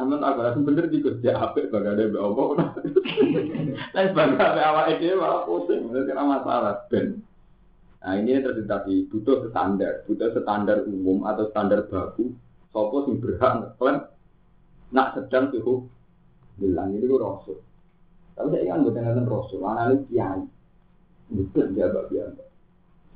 [0.00, 2.72] Amin aku rasa bener di kerja apik bagade be Allah.
[3.92, 5.92] Lain sebagai apa awak itu malah pusing.
[5.92, 7.20] Itu kira masalah ben.
[8.00, 12.32] Nah ini terjadi tadi butuh standar, butuh standar umum atau standar baku.
[12.72, 14.08] Sopo sing berhak ngeklaim
[14.90, 15.86] nak sedang suhu
[16.58, 17.58] bilang ini gue rasul.
[18.34, 20.42] Tapi saya kan bukan ngeten rasul, analis kiai.
[21.30, 22.42] Bukan jabat biasa.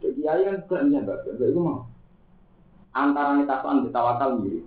[0.01, 1.43] Jadi kiai kan bukan jabat biasa.
[1.51, 1.79] Itu mau
[2.95, 4.65] antara nih tasuan ditawakal mirip.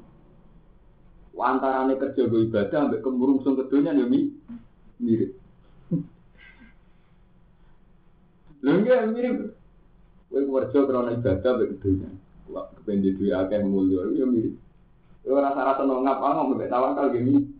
[1.38, 4.34] Antara nih kerja gue ibadah, sampai kemurungsung keduanya nih
[5.00, 5.32] mirip.
[8.66, 9.36] Lho enggak mirip.
[10.28, 12.10] Kowe kerja karena ibadah sampai keduanya.
[12.48, 14.56] Wah, kepengen duit akeh mulya, ya mirip.
[15.28, 17.52] Yo rasa-rasa nongap ngomong mbek tawakal gini.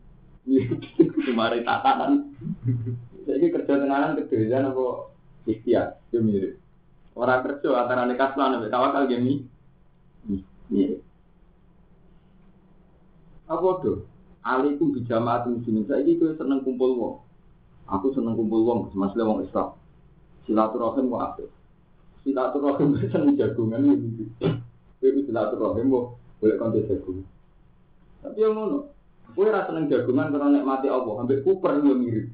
[1.28, 2.32] Kemarin tatanan.
[3.28, 5.12] Jadi kerja tenanan kedejan apa
[5.44, 6.56] ikhtiar, yo mirip.
[7.12, 9.44] Orang kerja antara nekat lan mbek tawakal gini.
[10.72, 11.04] Mirip.
[13.52, 14.08] Apa tuh?
[14.48, 15.84] Alikum bijamaat muslimin.
[15.92, 17.16] Saya itu seneng kumpul wong.
[17.92, 19.76] Aku seneng kumpul wong, masalah wong Islam.
[20.48, 21.50] Silaturahim kok apik.
[22.24, 24.24] Silaturahim seneng jagungan iki.
[25.04, 26.06] Itu silaturahim kok
[26.40, 27.28] boleh kontes jagungan.
[28.24, 28.78] Tapi yang ngono,
[29.34, 32.28] gue rasa seneng jagungan karena nikmati Allah, sampai kuper yang mirip.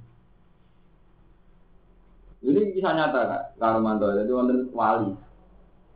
[2.44, 5.16] Ini kisah nyata kak, kalau mantu jadi wonten wali.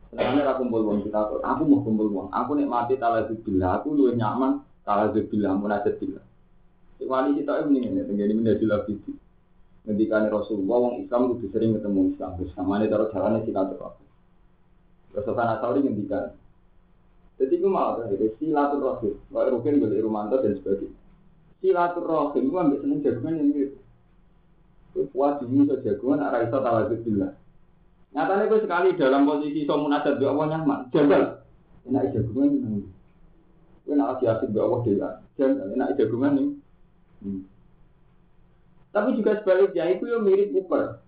[0.08, 4.64] Sebenarnya aku kumpul uang kita, aku mau kumpul uang, aku nikmati talazubillah, aku lu nyaman
[4.88, 6.24] talazubillah, munajat billah.
[6.96, 8.96] Si wali kita ini ini, tenggini menjadi lebih
[9.88, 14.04] Ngendikan Rasulullah, wong Islam itu sering ketemu Islam, bersama ini taruh jalannya silaturahmi.
[15.16, 16.32] Rasulullah Nasauri ngendikan,
[17.38, 19.14] jadi itu malah jadi silaturahim.
[19.30, 20.98] Kalau Rukin boleh Rumanto dan sebagainya.
[21.62, 23.78] Silaturahim itu ambil seneng jagungan yang gitu.
[25.14, 27.30] Puas ini so jagungan arah iso tawajud bila.
[28.10, 30.80] Nyatanya gue sekali dalam posisi so munajat doa Allah nyaman.
[30.90, 31.22] Jagal.
[31.86, 32.82] Enak jagungan ini.
[33.86, 35.10] Gue nak asik doa Allah dia.
[35.38, 35.66] Jagal.
[35.78, 36.52] Enak jagungan ini.
[37.22, 37.42] Hmm.
[38.90, 40.98] Tapi juga sebaliknya itu yang mirip Uber.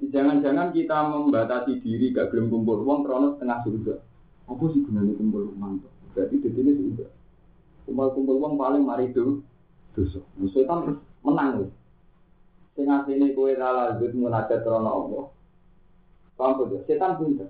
[0.00, 3.94] Jangan-jangan kita membatasi diri gak gelem kumpul uang kronos setengah surga.
[4.44, 5.80] Apa sih gunanya kumpul uang?
[6.12, 7.10] Berarti di sini sudah.
[7.88, 9.40] Kumpul-kumpul uang paling mari itu
[9.96, 10.20] dosa.
[10.36, 11.72] Musuh kan terus menang.
[12.74, 15.24] Sing asline kowe ra lanjut munajat krana Allah.
[16.34, 16.82] Paham tuh?
[16.84, 17.48] Setan pinter.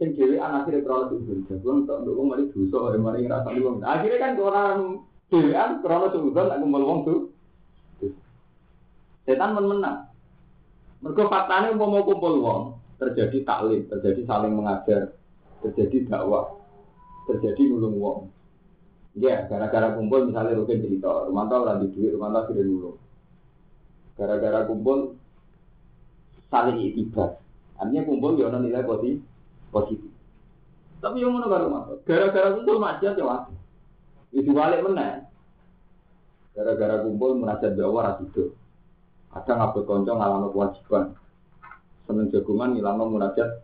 [0.00, 1.46] Sing dhewe anak akhire krana sujud.
[1.46, 3.84] Jago untuk nduk wong mari dosa, mari ngrasani wong.
[3.84, 4.80] Akhirnya kan orang
[5.28, 7.20] dhewean krana sujud tak kumpul wong tuh.
[9.28, 10.10] Setan men menang.
[11.00, 12.62] Mergo faktane umpama kumpul wong,
[13.00, 15.16] terjadi taklim, terjadi saling mengajar,
[15.60, 16.56] terjadi dakwah,
[17.28, 18.18] terjadi nulung wong.
[19.18, 22.96] Ya, gara-gara kumpul misalnya Rukin cerita, Romanto orang di duit, Romanto sudah nulung.
[24.14, 25.18] Gara-gara kumpul
[26.46, 27.40] saling itibar.
[27.80, 29.24] Artinya kumpul ya nilai positif.
[29.70, 30.10] positif.
[31.00, 31.94] Tapi yang mana karo Romanto?
[32.06, 33.54] Gara-gara kumpul maksiat ya waktu.
[34.30, 35.26] Itu balik mana?
[36.54, 38.54] Gara-gara kumpul merasa dakwah rasido.
[39.30, 41.04] Ada ngabut konco ngalami kewajiban.
[42.06, 43.62] Seneng jagungan ngilangno munajat.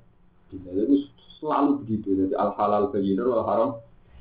[0.55, 2.09] Itu selalu begitu.
[2.16, 3.70] Jadi al halal bayyinur wal haram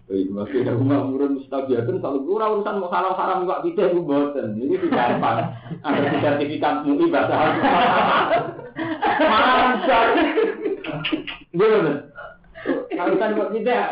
[0.06, 4.54] Baik, ada rumah murun mustabiatun selalu kurang urusan mau halal haram juga tidak itu boten.
[4.54, 5.50] Ini tidak gampang.
[5.82, 7.56] Ada sertifikat MUI bahasa Arab.
[9.18, 10.08] Mantap.
[11.50, 11.94] Gimana?
[12.94, 13.88] Urusan buat tidak.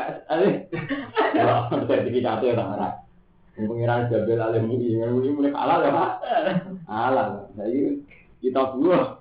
[1.81, 2.93] Sertifikat itu tak
[3.57, 6.11] Pengiran Jabel alih MUI, MUI mulai halal ya pak.
[6.85, 7.29] Halal.
[7.57, 8.05] Jadi
[8.45, 9.17] kita buah.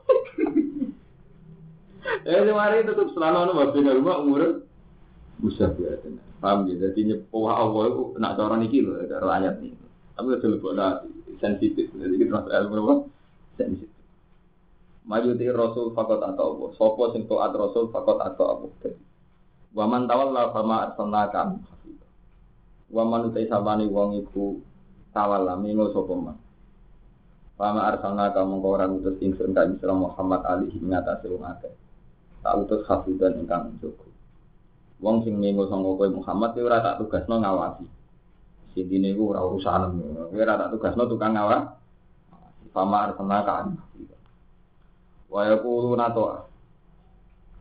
[2.23, 4.43] Eh, kemarin tetap selalu ada bapak rumah umur
[5.43, 6.23] mustabiatun.
[6.39, 6.91] Paham ya?
[6.91, 9.75] Jadi nyepuh Allah itu nak cara niki loh, cara ayat ini.
[10.15, 11.91] Tapi udah lebih sensitif.
[11.91, 12.95] Jadi kita masuk ilmu apa?
[13.59, 13.91] Sensitif.
[15.03, 16.67] Maju di Rasul fakot atau apa?
[16.79, 18.91] Sopo sing taat Rasul fakot atau apa?
[19.75, 21.59] Waman tawalla fama arsalnaka
[22.93, 24.63] Waman utai sabani wong iku
[25.11, 26.39] tawalla mingo sopo man.
[27.59, 31.82] Fama arsalnaka mongko ora ngutus ingsun ka Isra Muhammad alihi ngatasi wong akeh.
[32.43, 34.11] Tak utus hafidan ingkang cukup.
[34.99, 37.87] Wong sing mengo sangka kowe Muhammad ora tak tugasno ngawasi.
[38.75, 39.99] Sintine iku ora urusan.
[40.31, 41.75] Kowe ora tak tugasno tukang ngawasi.
[42.75, 43.67] Fama arsalna kan.
[45.31, 46.25] Wa yaquluna to.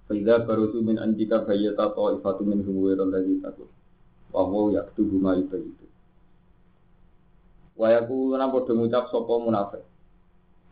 [0.10, 3.70] Faiza barusu min anjika bayyata ta'ifatu min huwairal ladzi takut.
[4.34, 5.86] Wa huwa yaktubu ma yubayyitu.
[7.78, 9.84] Wa yaquluna padha ngucap sapa munafik.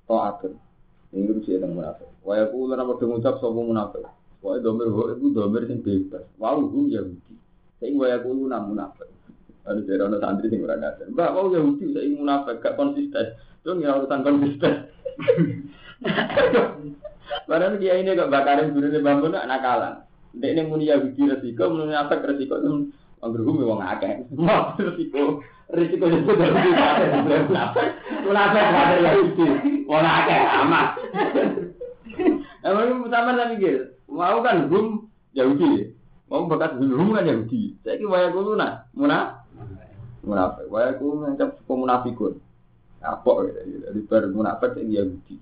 [0.10, 0.54] Ta'atun.
[1.14, 2.10] Ini rusi yang munafik.
[2.30, 4.06] Wa yaquluna padha ngucap sapa munafik.
[4.46, 6.30] Wah, domir ho itu domir sing bebas.
[6.38, 7.34] Wow, hum Yahudi.
[7.82, 9.10] Saya ingin waya kulo namun munafik.
[9.66, 11.10] Ada dari orang santri sing ora ngajar.
[11.10, 11.30] Mbak,
[12.06, 13.34] ingin munafik gak konsisten.
[13.66, 14.74] Itu nggak urusan konsisten.
[17.50, 20.06] Padahal dia ini gak bakarin guru bambu nak nakalan.
[20.38, 22.62] Dek ini muni Yahudi resiko, muni resiko
[23.66, 24.30] wong akeh.
[24.78, 25.42] Resiko
[25.74, 26.06] resiko
[27.50, 27.90] munafik.
[29.98, 30.88] Akeh amat.
[32.70, 33.98] Emang sama lagi gitu.
[34.06, 35.90] Mau kan hum Yahudi.
[36.30, 37.74] Mau bekas hum kan Yahudi.
[37.82, 39.42] Saya kira waya kulo nah, muna
[40.22, 40.70] munafik.
[40.70, 42.34] Waya kulo ngancap suku munafikun.
[43.02, 43.60] Apa gitu.
[43.90, 45.36] Jadi ber munafik sing Yahudi.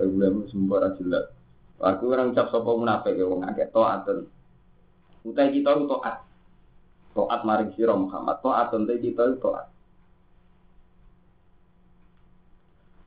[0.00, 1.28] Berbulan sembar jelas.
[1.80, 4.28] Aku orang cap sapa munafik ya wong akeh taatan.
[5.24, 6.24] Utai kita itu taat.
[7.12, 8.40] Taat maring sira Muhammad.
[8.40, 9.68] Taat ente kita itu taat.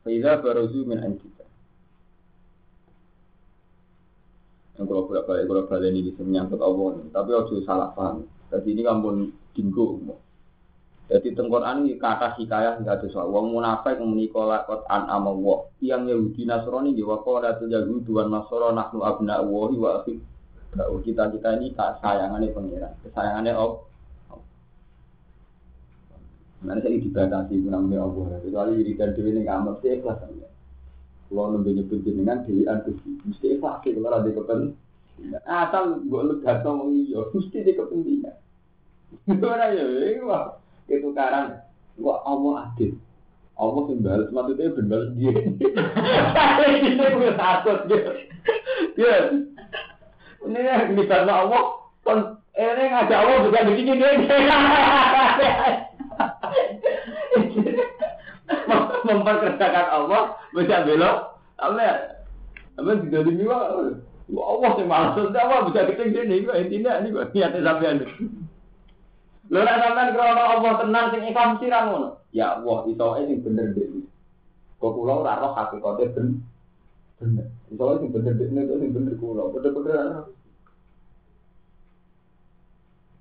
[0.06, 1.44] Faiza baruzu min anjika.
[4.73, 7.04] yang kalau bolak balik kalau balik ini bisa menyangkut Allah.
[7.12, 8.28] Tapi harus salah paham.
[8.52, 10.02] Jadi ini kampun dinggo
[11.12, 16.08] jadi tengkoran ini kata hikayah nggak ada soal wong munafik menikah kot an amawo yang
[16.08, 20.18] Yahudi Nasrani di wakola itu Yahudi tuan Nasrani nahnu abna wahi wa akhir
[21.04, 22.94] kita kita ini kesayangannya pangeran.
[23.06, 23.82] Kesayangannya Allah.
[26.66, 28.42] Nanti saya dibatasi namanya Allah.
[28.42, 30.48] Kecuali diri dan diri ini nggak mesti ikhlas saja.
[31.34, 34.78] Kalau nembe nyebut jenengan dewan kusti, mesti ikhlas kalau ada kepentingan.
[35.50, 38.38] Asal gue lega sama iya, mesti di kepentingan.
[39.26, 39.86] Gimana ya?
[40.30, 41.58] Wah, itu karang.
[41.98, 43.02] Wah, Allah adil.
[43.58, 45.34] Allah sing balas maksudnya ben balas dia.
[46.70, 48.02] Ini gue takut dia.
[48.94, 49.18] Ya.
[50.46, 51.64] Ini yang dibalas Allah
[52.06, 52.20] kon
[52.54, 54.10] ini ngajak Allah juga begini dia.
[59.20, 60.22] Memperkerjakan Allah
[60.54, 61.18] bisa belok
[61.62, 61.96] apa ya
[62.82, 63.58] apa tidak dimiwa
[64.34, 67.98] Allah sih malas Allah bisa keting sini intinya ini gue niatnya sampean
[69.52, 72.16] Lha nek sampean krono Allah tenang sing ikhlas sirang.
[72.32, 73.92] Ya Allah, isoke sing bener dek.
[74.80, 76.42] Kok kula ora roh hakikate ben
[77.20, 77.46] bener.
[77.68, 79.52] Isoke sing bener dek nek sing bener kula.
[79.52, 80.20] Bener-bener ana.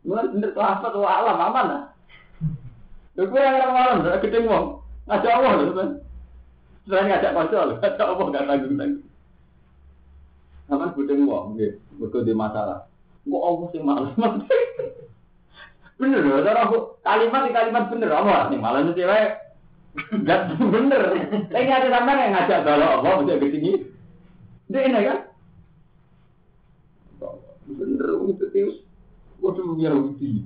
[0.06, 1.82] Mulai bener apa tuh alam aman lah.
[3.18, 4.66] Lha kuwi yang malam ora ketemu wong.
[5.06, 5.90] Ngajak Allah lho, Mas.
[6.86, 9.10] Selain ngajak kanca lho, ngajak Allah gak tanggung-tanggung.
[10.70, 12.88] Aman ketemu wong nggih, mergo di masalah.
[13.26, 14.14] Kok Allah sing males.
[16.00, 19.38] Bener loh, cara aku kalimat kalimat bener apa nih malah nanti wae
[20.26, 21.02] gak bener.
[21.46, 23.70] Tapi ada sampean yang ngajak balok Allah bisa ke sini.
[24.66, 25.18] Dia ini kan?
[27.70, 28.76] Bener itu tius.
[29.38, 30.42] Waduh Yahudi.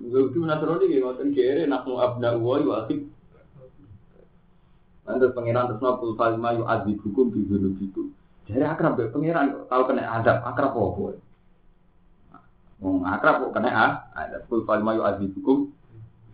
[0.00, 3.11] Yahudi Nasrani gitu, ngoten kere nak mau abna uwa yu akhir.
[5.02, 8.14] Nanti pangeran terus nopul falma yu adi hukum di gunung itu.
[8.46, 11.18] Jadi akrab ya pangeran tahu kena adab akrab apa?
[12.82, 15.70] Wong akrab kok kena ah, ada full fal mayu azibukum.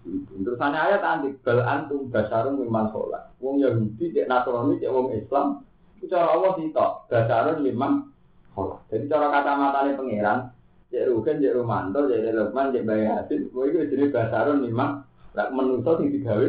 [0.08, 3.28] Terus ana ayat nanti bal antum basarun mimman sholat.
[3.44, 5.60] Wong Yahudi cek Nasrani cek wong Islam
[6.00, 8.08] itu cara Allah sih tok basarun mimman
[8.56, 8.80] sholat.
[8.88, 10.38] Jadi cara kata-matane pangeran
[10.88, 15.04] cek Rugen cek Romanto cek Lukman cek Bayi Hasin kowe iki jenenge basarun mimman
[15.36, 16.48] lak menungso sing digawe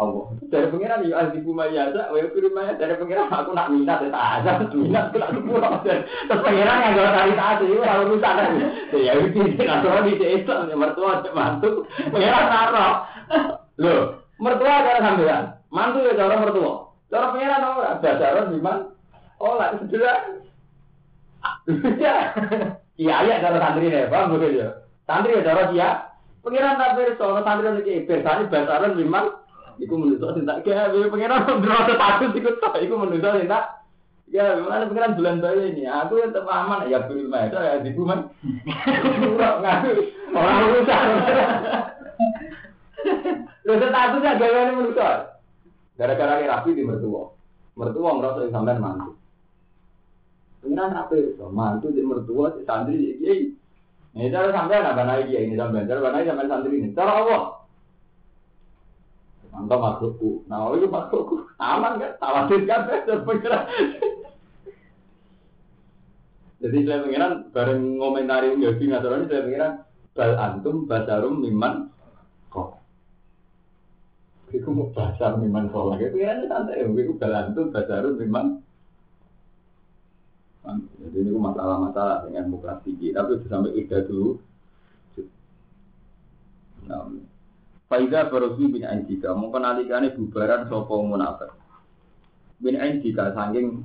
[0.00, 0.24] Allah.
[0.48, 4.72] Dari pengiran ya ahli buma biasa, wa firman dari pengiran aku nak minat ya tak
[4.72, 5.72] minat nak sepuluh.
[5.84, 8.50] Terus pengiran yang gak tari taat itu kalau rusak kan.
[8.96, 11.84] Ya itu tidak tahu di Islam ya mertua mantu.
[12.08, 12.94] Pengiran naruh.
[13.76, 14.00] Loh,
[14.40, 15.44] mertua cara sampean.
[15.68, 16.72] Mantu ya cara mertua.
[17.12, 18.88] Cara pengiran ora dasaran gimana?
[19.36, 20.40] Oh, lah sederhana.
[22.96, 24.68] Iya, iya cara santri nih, paham betul ya?
[25.04, 25.88] Santri ya cara dia.
[26.40, 29.41] Pengiran tak berso, santri lagi bersani basaran memang
[29.82, 33.82] Iku menurut sing tak gawe pengiran ndrono status iku tok iku menurut sing tak
[34.32, 35.84] Ya, memang pengiran bulan bayi ini.
[35.84, 38.32] Aku yang tetap aman ya beri itu ya di rumah.
[39.60, 39.92] Ngaku
[40.32, 41.00] orang rusak.
[43.68, 44.96] Lho statusnya gawe ini menurut
[46.00, 47.28] Gara-gara ini rapi di mertua.
[47.76, 49.20] Mertua merasa sampean mantu.
[50.64, 53.52] Pengiran rapi, mantu di mertua, si santri di kiai.
[54.16, 56.96] Ini cara sampean apa naik kiai ini sampean, cara naik sampean santri ini.
[56.96, 57.61] Cara Allah.
[59.52, 60.48] Mantap makhlukku.
[60.48, 61.46] Nah, itu makhlukku.
[61.60, 62.12] Aman kan?
[62.16, 62.80] Tawadir kan?
[63.06, 63.64] Berpengiran.
[66.62, 69.72] Jadi saya pengiran bareng ngomentari Yahudi Nasrani saya pengiran
[70.14, 71.90] bal antum basarum miman
[72.48, 72.80] kok.
[74.54, 76.08] Iku mau basar miman kok lagi.
[76.08, 76.80] Pengiran santai.
[76.82, 78.62] Iku bal antum basarum miman
[80.62, 84.38] jadi ini masalah-masalah dengan muka tinggi, tapi sampai ida dulu.
[86.86, 87.10] Nah,
[87.92, 91.52] Faida barosu bin Anjika, mau kenalikane bubaran sopo munafik.
[92.56, 93.84] Bin Anjika saking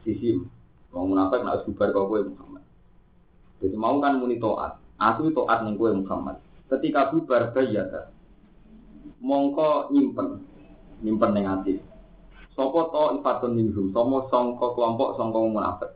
[0.00, 0.40] sisi
[0.88, 2.64] mau munafik nak bubar kau kue Muhammad.
[3.60, 6.40] Jadi mau kan muni toat, aku toat neng kue Muhammad.
[6.72, 8.08] Ketika bubar bayata,
[9.20, 10.40] mongko nyimpen,
[11.04, 11.84] nyimpen neng hati.
[12.56, 15.92] Sopo to ifatun minhum, somo songko kelompok songko munafik.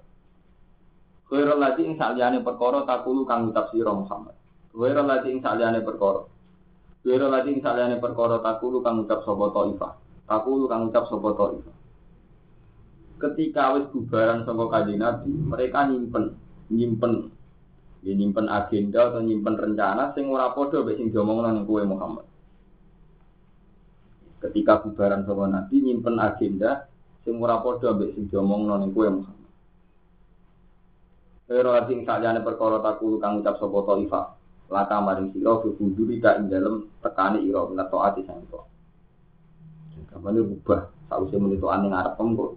[1.33, 4.37] Khairul lagi ing saliyane perkara takulu kang ucap sira Muhammad.
[4.77, 6.29] Khairul lagi ing saliyane perkara
[7.09, 9.96] Wira lagi misalnya perkara takulu kang ucap sopo toifa.
[10.28, 11.72] Takulu kang ucap sopo toifa.
[13.16, 16.36] Ketika wis bubaran saka kanjeng Nabi, mereka nyimpen,
[16.68, 17.32] nyimpen,
[18.04, 22.28] ya nyimpen agenda atau nyimpen rencana sing ora padha mek sing diomongno ning Muhammad.
[24.44, 26.92] Ketika bubaran saka Nabi nyimpen agenda
[27.24, 29.48] sing ora padha mek sing diomongno ning kowe Muhammad.
[31.48, 34.38] Lagi misalnya perkara takulu kang ucap sopo toifa
[34.69, 38.61] laka maring sira fi buduri ka ing dalem tekani ira minat taati sang to.
[40.12, 42.51] Kamane rubah sause menito ane ngarep kok.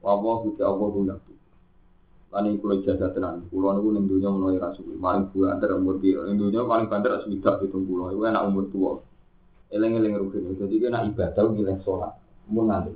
[0.00, 1.14] Wa wa kita Allah guna.
[2.30, 2.56] Lan
[2.86, 3.44] jasa tenan.
[3.52, 4.96] Kula niku ning donya menawa ra suwi.
[4.96, 6.24] Maring bulan ter umur piro?
[6.24, 8.14] Ning donya paling banter swidak pitung puluh.
[8.14, 8.92] Iku enak umur tua.
[9.70, 10.54] Eleng-eleng rugen.
[10.56, 12.14] Jadi kena ibadah ngiling sholat.
[12.48, 12.90] Mun nanti.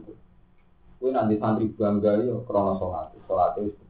[0.99, 3.11] Kowe nanti santri bangga yo krana sholat.
[3.27, 3.85] Sholat itu.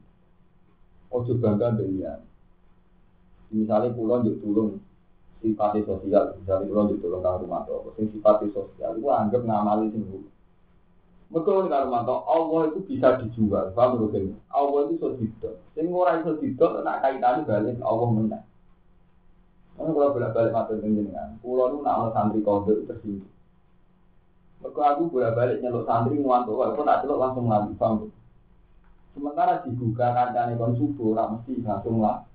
[1.13, 2.34] Ojo bangga dengan
[3.51, 4.71] misalnya pulau juga tulung
[5.45, 9.93] simpati sosial, misalnya pulau juga tulung kang rumah tuh, sing simpati sosial, itu anggap ngamali
[9.93, 10.05] sing.
[11.33, 14.39] Betul kang rumah Allah itu bisa dijual, paham mungkin?
[14.49, 18.45] Allah itu so didol, sing ora iso didol, nak kaitannya balik Allah menang.
[19.75, 23.35] Karena kalau bolak balik mata dengan pulau itu nak santri kode tersinggung.
[24.63, 28.09] Mereka aku bolak balik nyeluk santri ngantuk, aku tak celuk langsung lagi, paham?
[29.15, 32.27] Sementara dibuka kancane kon subuh, mesti langsung lah.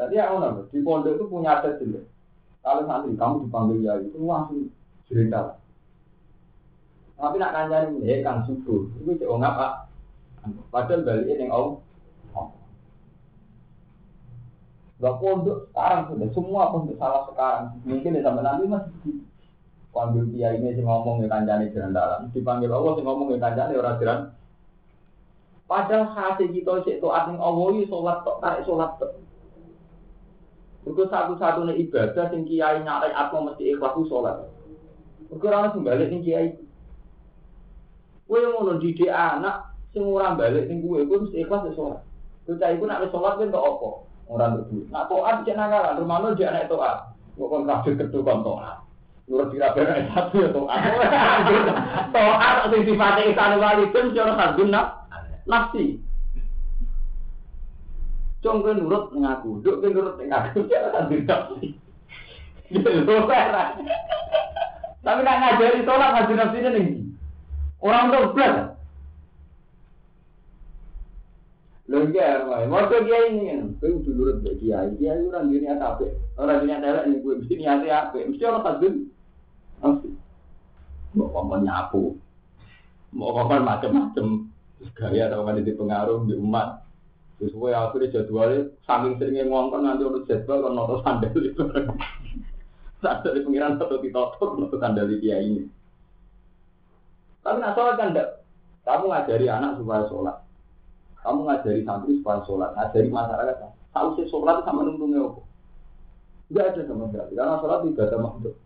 [0.00, 0.64] Jadi yang mana?
[0.72, 2.08] Di pondok itu punya adat jelek.
[2.64, 4.72] Kalau santri kamu dipanggil ya itu langsung
[5.04, 5.60] cerita.
[7.20, 9.72] Tapi nak kanjani ini, kang subuh, itu cek ngap pak.
[10.72, 11.68] Padahal baliknya yang om.
[15.00, 17.64] Gak pondok sekarang sudah semua pondok salah sekarang.
[17.84, 19.16] Mungkin ya sampai nanti masih.
[19.90, 22.20] Panggil dia ini sih ngomong ya kanjani jalan dalam.
[22.32, 24.20] Dipanggil Allah sih ngomong ya kanjani orang jalan.
[25.68, 29.12] Padahal hasil kita cek tuh artinya Allah itu sholat tok, tarik sholat tok.
[30.80, 34.48] Mergo satu-satunya ibadah sing kiai nyalek aku mesti ikhlas ku sholat.
[35.28, 36.56] Mergo ora langsung balik sing kiai.
[38.24, 42.00] Kowe ngono didik anak sing ora balik sing kowe iku mesti ikhlas ya sholat.
[42.48, 43.90] Kita iku nak sholat kan kok apa?
[44.30, 44.88] Ora ngerti.
[44.88, 46.96] Nek toat dicek nang rumahno rumah lo dicek anak toat.
[47.36, 48.76] Kok kon kabeh kedo kon toat.
[49.28, 50.80] Nurut kira bener satu ya toat.
[52.16, 54.86] Toat sing sifate isane wali pun yo ora kagun nak.
[55.44, 56.00] Nafsi.
[58.40, 60.64] Cung kowe nurut ning aku, nduk kowe nurut ning aku.
[65.00, 66.82] Tapi nak ngajari sholat ngaji nafsi ini
[67.80, 68.76] Orang tuh belas.
[71.90, 74.88] Lho iya, mau kiai ini kan, kowe kudu nurut mbek kiai.
[74.96, 76.08] Kiai ora ndine apa?
[76.40, 78.24] Ora ndine elek ning kowe mesti niate apik.
[78.24, 78.60] Mesti ora.
[81.10, 82.16] Mau ngomong nyapu.
[83.12, 84.48] Mau ngomong macam-macam.
[84.96, 86.89] Gaya atau kan di pengaruh di umat.
[87.40, 91.62] Terus gue akhirnya jadwalnya saking seringnya ngongkon nanti urut jadwal kan noto sandal itu.
[93.00, 95.64] Dari pengiran atau ditotok untuk kandali kiai ini.
[97.40, 98.12] Tapi nak sholat kan.
[98.84, 100.36] Kamu ngajari anak supaya sholat.
[101.24, 102.76] Kamu ngajari santri supaya sholat.
[102.76, 103.70] Ngajari masyarakat.
[103.96, 105.40] Tahu sih sholat sama nuntungnya apa?
[106.52, 107.32] Enggak ada sama sekali.
[107.40, 108.56] Karena sholat tidak ada makhluk.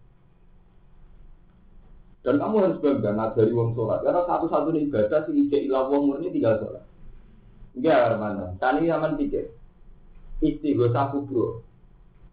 [2.27, 3.99] Dan kamu harus bangga ngajari wong sholat.
[4.03, 6.83] Karena satu-satunya ibadah sih ijek ilah wong murni tinggal sholat.
[7.75, 8.55] Enggak, Armando.
[8.63, 9.51] Tani zaman pikir.
[10.39, 11.67] Istighosah kubro.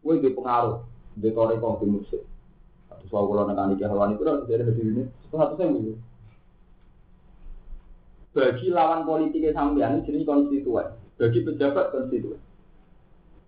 [0.06, 0.86] Gue di pengaruh.
[1.18, 2.22] Di toreko di musik.
[2.94, 5.04] Atau soal kalau nekani kehaluan itu harus jadi di sini.
[5.34, 5.98] Satu saya gitu.
[8.32, 10.94] Bagi lawan politiknya sampean jadi konstituen.
[11.18, 12.40] Bagi pejabat konstituen.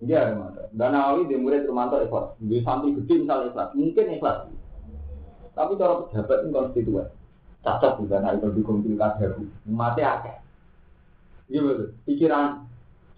[0.01, 0.63] Enggak, Armando.
[0.73, 2.33] Dan awali di murid Romanto ikhlas.
[2.41, 3.69] Di santri gede misalnya ikhlas.
[3.77, 4.37] Mungkin ikhlas.
[5.53, 7.07] Tapi cara pejabat ini konstituen.
[7.63, 9.39] Cocok juga nah itu dukung pilkada.
[9.63, 10.42] Mati akeh.
[11.51, 11.91] Iya.
[12.07, 12.67] Pikiran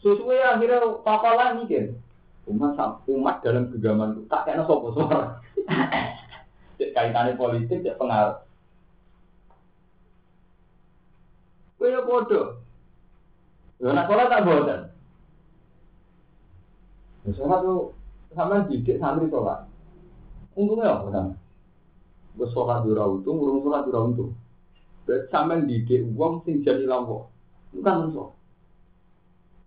[0.02, 1.98] sesuai akhirnya tokoh lah mikir.
[2.46, 2.78] Umat
[3.10, 5.42] umat dalam genggaman itu tak kena sopo suara.
[6.96, 8.46] Kaitannya politik ya pengaruh.
[11.82, 12.62] Kaya bodoh.
[13.82, 14.82] Ya nak sholat tak bodoh.
[17.26, 17.94] Ya sholat tuh
[18.34, 19.66] sama didik santri sholat.
[20.54, 21.34] Untungnya apa sama?
[22.36, 24.32] Gue sholat untung, urung sholat di untung.
[25.06, 27.30] Berarti sampean didik uang sing jadi lampau.
[27.76, 28.32] Bukan sholat.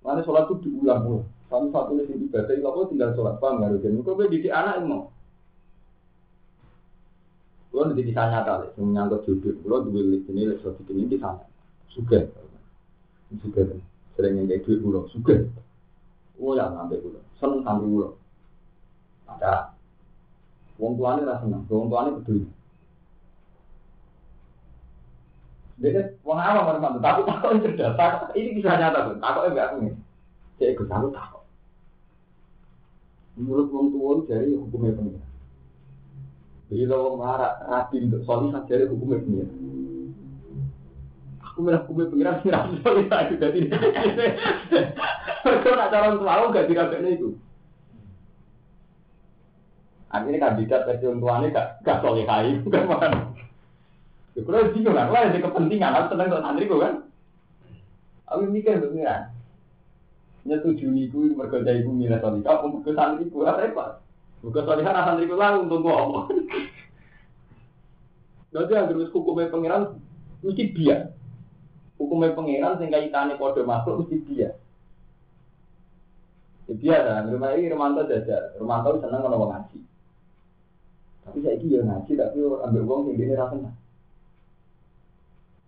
[0.00, 1.28] Mana sholat itu diulang-ulang.
[1.48, 3.36] Satu satunya sing ibadah itu tinggal sholat.
[3.36, 4.00] Paham nggak Rugen?
[4.04, 5.12] Kau didik anak mau.
[7.68, 11.20] Kalau nanti bisa nyata, lek, menyangkut jodoh, kalau dua list ini, lek, suatu ini di
[11.20, 11.46] sana,
[11.94, 12.26] suka,
[13.38, 13.70] suka,
[14.18, 15.46] sering yang kayak duit pulau, suka,
[16.42, 18.10] oh ya ngambil pulau, seneng sambil pulau,
[19.30, 19.78] ada,
[20.74, 22.50] wong tuanya rasa seneng, wong tuanya peduli,
[25.78, 28.34] Jadi wong awam orang mantu, tapi takut itu cerdas.
[28.34, 29.16] Ini bisa nyata tuh.
[29.22, 29.94] Takut enggak aku nih.
[30.58, 31.42] Saya ikut takut takut.
[33.38, 35.22] Menurut wong tua dari hukumnya pengira.
[36.66, 38.26] Bila wong marah rapi untuk
[38.66, 39.50] dari hukumnya pengira.
[41.46, 43.60] Aku merah hukumnya pengira sih rapi solih lagi jadi.
[45.46, 47.38] Kalau nak calon tua gak dirapeknya itu.
[50.10, 52.02] Akhirnya kandidat versi orang tuanya gak gak
[52.98, 53.12] kan
[54.42, 54.62] mana.
[54.62, 56.94] Kalau bingung kan, kalau ada kepentingan, aku tenang untuk santri kan.
[58.28, 59.22] Aku mikir pengiran.
[60.44, 63.90] Nyetujui niku mergo jai iku milih solika, apa mergo santri ku ora repot.
[64.44, 66.20] Mergo solika ra santri ku lah untung ku apa.
[68.52, 70.00] Dadi anggere hukumnya pengiran
[70.40, 71.12] mesti biar.
[72.00, 74.52] Hukumnya pengiran sing kaitane padha makhluk mesti biar.
[76.68, 79.78] Ya biasa, rumah ini Romanto jajar, Romanto seneng kalau ngaji.
[81.24, 83.72] Tapi saya ini ya ngaji, tapi ambil uang sing dia rasanya.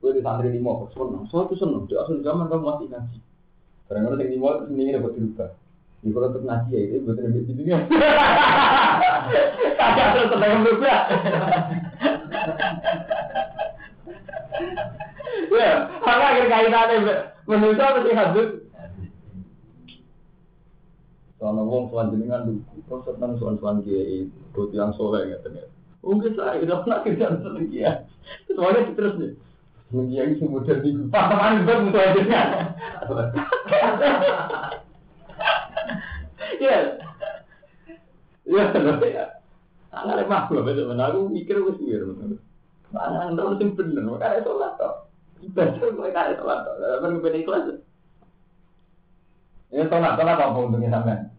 [0.01, 1.28] Gue di santri lima, seneng.
[1.28, 1.84] Soal itu seneng.
[1.84, 3.18] Di asal zaman kamu masih ngaji.
[3.84, 5.51] Kadang-kadang yang lima itu sendiri dapat dirubah.
[6.01, 7.78] Di kalau untuk ngaji ya itu betul betul di dunia.
[9.76, 10.98] Kagak terus seneng berubah.
[15.51, 16.96] Ya, karena kaitannya
[17.44, 18.48] menurut mesti hadut.
[21.36, 25.36] Soalnya wong soal jenengan dulu, terus seneng soal soal kiai, buat yang soleh ya.
[26.01, 28.09] Mungkin saya udah pernah kerja seneng kiai.
[28.48, 29.32] Soalnya terus nih.
[29.91, 32.22] Mengiyahi si model di pasangan itu mutu aja
[36.62, 36.78] Ya,
[38.47, 38.62] ya,
[39.03, 39.24] ya.
[39.91, 41.11] Lemah gue betul benar.
[41.11, 42.38] Aku mikir sih bener.
[42.95, 44.03] Anak anda mesti bener.
[44.07, 44.95] Makanya sholat toh.
[45.43, 46.74] Ibadah kaya sholat toh.
[46.78, 47.66] Apa gue beda ikhlas?
[49.74, 51.34] Ya sholat apa untungnya sampean?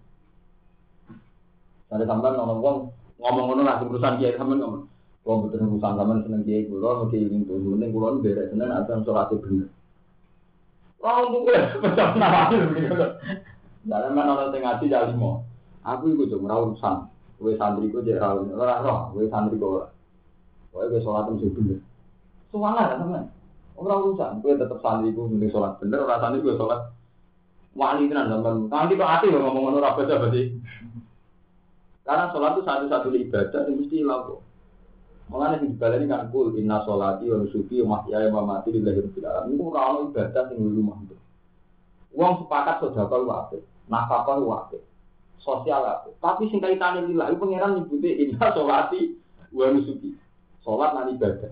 [1.87, 4.90] Ada sampean ngomong ngomong ngomong lah urusan kiai sampean ngomong.
[5.21, 9.05] Kalau betul urusan zaman seneng kiai kulo, mesti ingin tuh, mending kulo beda seneng asal
[9.05, 9.69] sholatnya bener.
[11.01, 12.93] Wah, untuk gue macam nama begitu.
[13.85, 15.41] Dalam mana orang tengah ngaji jadi mau.
[15.81, 17.09] Aku ikut merawat urusan.
[17.41, 18.53] Gue santri gue jadi rawat.
[18.53, 19.81] Orang roh, gue santri gue.
[20.69, 21.81] Gue gue sholat mesti bener.
[22.53, 23.23] Soalnya kan teman.
[23.77, 26.05] Orang urusan, gue tetap santri gue mending sholat bener.
[26.05, 26.81] Orang santri gue sholat.
[27.73, 28.69] Wali tenan zaman.
[28.69, 30.53] Nanti kok hati ngomong ngomong apa berarti.
[32.05, 34.50] Karena sholat itu satu-satu ibadah yang mesti lakukan.
[35.29, 38.99] Mengenai di balik ini kan kul inna sholati wa nusuki wa mahyaya wa mati lillahi
[39.05, 39.55] rabbil alamin.
[39.55, 41.15] Itu ora ibadah sing rumah itu.
[42.11, 44.81] Wong sepakat sedekah apik, nafkah apik,
[45.39, 46.13] sosial apik.
[46.19, 49.15] Tapi sing kaitane lillah iku pangeran nyebuti inna sholati
[49.55, 50.11] wa nusuki.
[50.61, 51.51] Salat lan ibadah.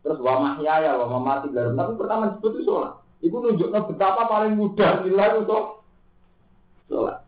[0.00, 2.92] Terus wa mahyaya wa mamati lillahi Tapi pertama disebut itu salat.
[3.20, 5.58] Iku nunjukno betapa paling mudah lillah itu
[6.88, 7.19] salat.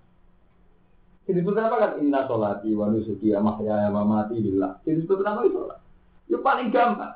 [1.22, 4.82] Jadi disebut apa kan inna sholati wa nusuki wa mahyaya wa mati lillah.
[4.82, 5.78] Disebut apa itu sholat?
[6.26, 7.14] Ya paling gampang.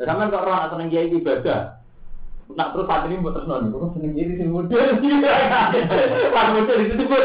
[0.00, 1.80] Sama kalau orang seneng kiai ibadah,
[2.52, 4.76] nak terus saat ini buat terus kok seneng kiai sih model,
[6.36, 7.22] pas model itu disebut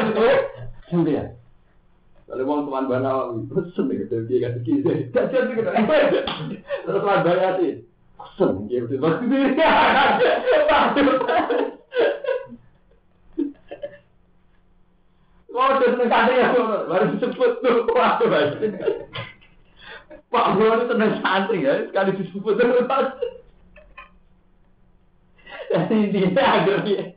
[0.92, 1.26] sudah.
[2.32, 3.12] Kalau mau teman bana,
[3.52, 5.68] pesen gitu dia kasih kiri, kasih gitu.
[6.88, 7.84] Terus teman bana sih,
[8.16, 8.96] pesen gitu.
[15.62, 16.58] Mau terus nekati ya,
[16.90, 18.34] baru disebut tuh, waduh,
[20.34, 22.90] Pak Bro itu seneng santri ya, sekali disebut terus.
[25.70, 27.14] Jadi intinya akhirnya,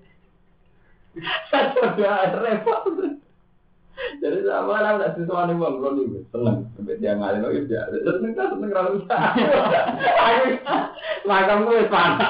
[1.49, 2.85] saya coba repot.
[4.21, 8.37] Jadi sama lah nggak sesuatu nih bang, nih seneng, sampai dia ngalih lagi dia, seneng
[8.37, 9.17] kan seneng kalau bisa.
[10.21, 10.61] Ayo,
[11.25, 12.29] makam gue panas.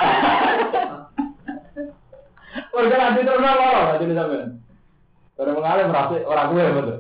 [2.71, 3.43] Warga nanti terus?
[3.43, 4.63] Nanti bisa men.
[5.35, 6.99] Orang mengalih merasa orang gue betul.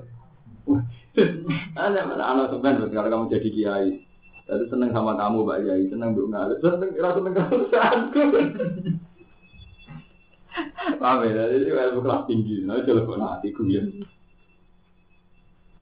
[1.78, 3.90] Ada mana anak sebenarnya kalau kamu jadi kiai.
[4.44, 7.34] Jadi seneng sama kamu Pak Kiai, seneng bu ngalir, seneng rasa seneng
[7.72, 8.22] satu.
[11.00, 13.80] Paham ya, jadi ilmu kelas tinggi, nah coba nanti ku ya.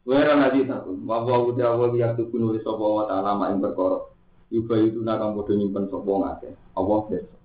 [0.07, 4.14] Wera nanti takut, bahwa udah awal biar tuh nulis sopo wa ta'ala yang berkorok.
[4.55, 7.40] Yuba itu nakang bodoh nyimpen sopo ngake, Allah besok.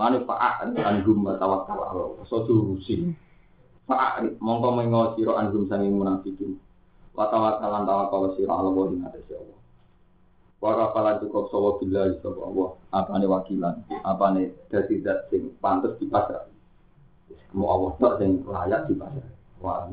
[0.00, 3.12] Lani fa'ak anhum wa tawakkal Allah, so durusi.
[3.88, 6.60] Fa'ak mongko mengo siro anhum sanging munafikin.
[7.16, 9.58] Wa tawakkalan tawakkal siro Allah wa ing atas Allah.
[10.58, 16.50] Wa kafalan cukup sawa billahi sapa Allah, apane wakilan, apane dadi zat sing pantes dipasrah.
[17.54, 19.30] Mau Allah tok sing layak dipasrah.
[19.62, 19.86] Wah,